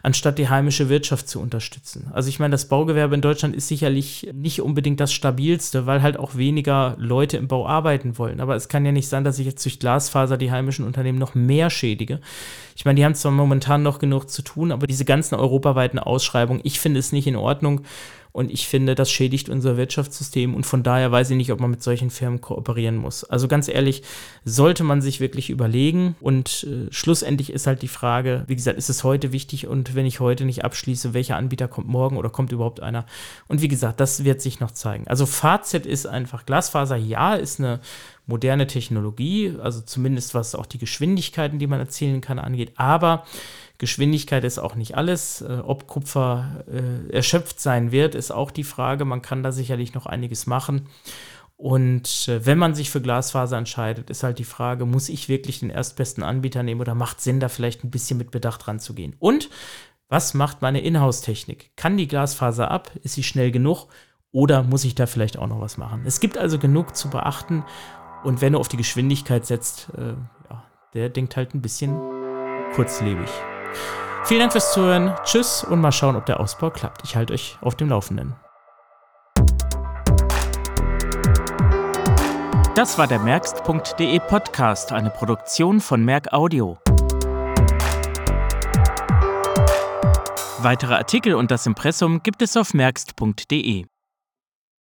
anstatt 0.04 0.38
die 0.38 0.50
heimische 0.50 0.90
Wirtschaft 0.90 1.28
zu 1.28 1.40
unterstützen. 1.40 2.08
Also 2.14 2.30
ich 2.30 2.40
meine, 2.40 2.52
das 2.52 2.70
Baugewerbe 2.70 3.16
in 3.16 3.22
Deutschland 3.22 3.56
ist 3.56 3.68
sicherlich 3.68 4.30
nicht 4.34 4.62
unbedingt 4.62 5.00
das 5.00 5.12
stabilste, 5.12 5.86
weil 5.86 6.02
halt 6.02 6.18
auch 6.18 6.36
weniger 6.36 6.96
Leute 7.00 7.38
im 7.38 7.48
Bau 7.48 7.68
arbeiten 7.68 8.18
wollen. 8.18 8.40
Aber 8.40 8.56
es 8.56 8.70
kann 8.70 8.86
ja 8.86 8.92
nicht 8.92 9.08
sein, 9.08 9.24
dass 9.24 9.40
ich 9.40 9.46
jetzt 9.46 9.66
durch 9.66 9.80
Glasfaser 9.80 10.38
die 10.38 10.52
heimischen 10.52 10.86
Unternehmen 10.86 11.18
noch 11.18 11.34
mehr 11.34 11.70
schädige. 11.70 12.22
Ich 12.76 12.86
meine, 12.86 12.98
die 12.98 13.06
haben 13.06 13.16
zwar 13.16 13.32
momentan 13.32 13.82
noch 13.82 13.98
genug 13.98 14.30
zu 14.30 14.44
tun, 14.44 14.72
aber 14.72 14.86
diese 14.86 15.06
ganzen 15.06 15.36
europaweiten 15.36 15.98
Ausschreibungen, 15.98 16.62
ich 16.64 16.80
finde 16.80 17.00
es 17.00 17.12
nicht 17.12 17.26
in 17.26 17.36
Ordnung. 17.36 17.82
Und 18.38 18.52
ich 18.52 18.68
finde, 18.68 18.94
das 18.94 19.10
schädigt 19.10 19.50
unser 19.50 19.78
Wirtschaftssystem 19.78 20.54
und 20.54 20.64
von 20.64 20.84
daher 20.84 21.12
weiß 21.12 21.32
ich 21.32 21.38
nicht, 21.38 21.52
ob 21.52 21.60
man 21.60 21.72
mit 21.72 21.82
solchen 21.82 22.12
Firmen 22.12 22.40
kooperieren 22.40 22.96
muss. 22.96 23.24
Also 23.24 23.48
ganz 23.48 23.68
ehrlich, 23.68 24.04
sollte 24.46 24.84
man 24.84 25.02
sich 25.02 25.20
wirklich 25.20 25.50
überlegen 25.50 26.16
und 26.20 26.68
äh, 26.70 26.94
schlussendlich 26.94 27.52
ist 27.52 27.66
halt 27.66 27.82
die 27.82 27.88
Frage, 27.88 28.44
wie 28.46 28.56
gesagt, 28.56 28.78
ist 28.78 28.90
es 28.90 29.04
heute 29.04 29.32
wichtig 29.32 29.66
und 29.66 29.96
wenn 29.96 30.06
ich 30.06 30.20
heute 30.20 30.46
nicht 30.46 30.64
abschließe, 30.64 31.16
welcher 31.16 31.36
Anbieter 31.36 31.68
kommt 31.68 31.88
morgen 31.88 32.16
oder 32.16 32.30
kommt 32.30 32.52
überhaupt 32.52 32.80
einer? 32.80 33.08
Und 33.48 33.64
wie 33.64 33.70
gesagt, 33.70 34.00
das 34.00 34.24
wird 34.24 34.40
sich 34.40 34.60
noch 34.60 34.70
zeigen. 34.70 35.08
Also 35.08 35.26
Fazit 35.26 35.88
ist 35.88 36.06
einfach, 36.06 36.46
Glasfaser, 36.46 36.96
ja, 36.96 37.34
ist 37.34 37.60
eine 37.60 37.80
moderne 38.28 38.68
Technologie, 38.68 39.56
also 39.60 39.82
zumindest 39.82 40.36
was 40.36 40.54
auch 40.54 40.68
die 40.68 40.78
Geschwindigkeiten, 40.78 41.58
die 41.58 41.66
man 41.66 41.80
erzielen 41.80 42.22
kann, 42.22 42.38
angeht, 42.38 42.74
aber 42.76 43.26
Geschwindigkeit 43.78 44.44
ist 44.44 44.60
auch 44.60 44.76
nicht 44.76 44.96
alles. 44.96 45.42
Äh, 45.42 45.62
ob 45.64 45.88
Kupfer 45.88 46.64
äh, 46.72 47.14
erschöpft 47.14 47.60
sein 47.60 47.92
wird, 47.92 48.16
ist 48.16 48.32
auch 48.32 48.52
die 48.52 48.64
Frage. 48.64 49.06
Man 49.06 49.22
kann 49.22 49.44
da 49.44 49.52
sicherlich 49.52 49.94
noch 49.94 50.06
einiges 50.06 50.48
machen. 50.48 50.88
Und 51.58 52.28
äh, 52.28 52.46
wenn 52.46 52.60
man 52.60 52.76
sich 52.76 52.92
für 52.92 53.02
Glasfaser 53.02 53.58
entscheidet, 53.58 54.10
ist 54.10 54.24
halt 54.24 54.38
die 54.40 54.44
Frage, 54.44 54.86
muss 54.86 55.10
ich 55.10 55.28
wirklich 55.28 55.60
den 55.60 55.72
erstbesten 55.72 56.24
Anbieter 56.24 56.62
nehmen 56.62 56.82
oder 56.82 56.94
macht 56.94 57.20
Sinn, 57.20 57.40
da 57.40 57.50
vielleicht 57.50 57.84
ein 57.84 57.90
bisschen 57.92 58.18
mit 58.18 58.32
Bedacht 58.32 58.68
ranzugehen? 58.68 59.16
Und 59.18 59.50
was 60.08 60.34
macht 60.34 60.62
meine 60.62 60.82
Inhouse-Technik? 60.82 61.76
Kann 61.76 61.98
die 61.98 62.08
Glasfaser 62.08 62.70
ab? 62.72 62.92
Ist 63.04 63.16
sie 63.16 63.24
schnell 63.24 63.52
genug? 63.52 63.88
Oder 64.32 64.64
muss 64.64 64.86
ich 64.86 64.94
da 64.94 65.08
vielleicht 65.08 65.38
auch 65.38 65.48
noch 65.48 65.60
was 65.60 65.78
machen? 65.78 66.04
Es 66.06 66.20
gibt 66.20 66.38
also 66.38 66.60
genug 66.60 66.96
zu 66.96 67.10
beachten. 67.10 67.66
Und 68.24 68.42
wenn 68.42 68.54
du 68.54 68.60
auf 68.60 68.68
die 68.68 68.78
Geschwindigkeit 68.78 69.46
setzt, 69.46 69.90
äh, 69.98 70.14
ja, 70.50 70.64
der 70.94 71.10
denkt 71.10 71.36
halt 71.36 71.56
ein 71.56 71.62
bisschen 71.62 72.00
kurzlebig. 72.76 73.30
Vielen 74.26 74.42
Dank 74.42 74.52
fürs 74.52 74.74
Zuhören. 74.74 75.16
Tschüss 75.24 75.64
und 75.64 75.80
mal 75.80 75.92
schauen, 75.92 76.16
ob 76.16 76.26
der 76.26 76.40
Ausbau 76.40 76.70
klappt. 76.70 77.02
Ich 77.04 77.16
halte 77.16 77.34
euch 77.34 77.58
auf 77.62 77.76
dem 77.76 77.90
Laufenden. 77.90 78.36
Das 82.76 82.98
war 82.98 83.08
der 83.08 83.20
Merkst.de 83.20 84.20
Podcast, 84.20 84.92
eine 84.92 85.10
Produktion 85.10 85.80
von 85.80 86.04
Merk 86.06 86.32
Audio. 86.32 86.78
Weitere 90.60 90.94
Artikel 90.96 91.34
und 91.34 91.50
das 91.50 91.66
Impressum 91.66 92.22
gibt 92.22 92.42
es 92.42 92.58
auf 92.58 92.74
merkst.de. 92.74 93.86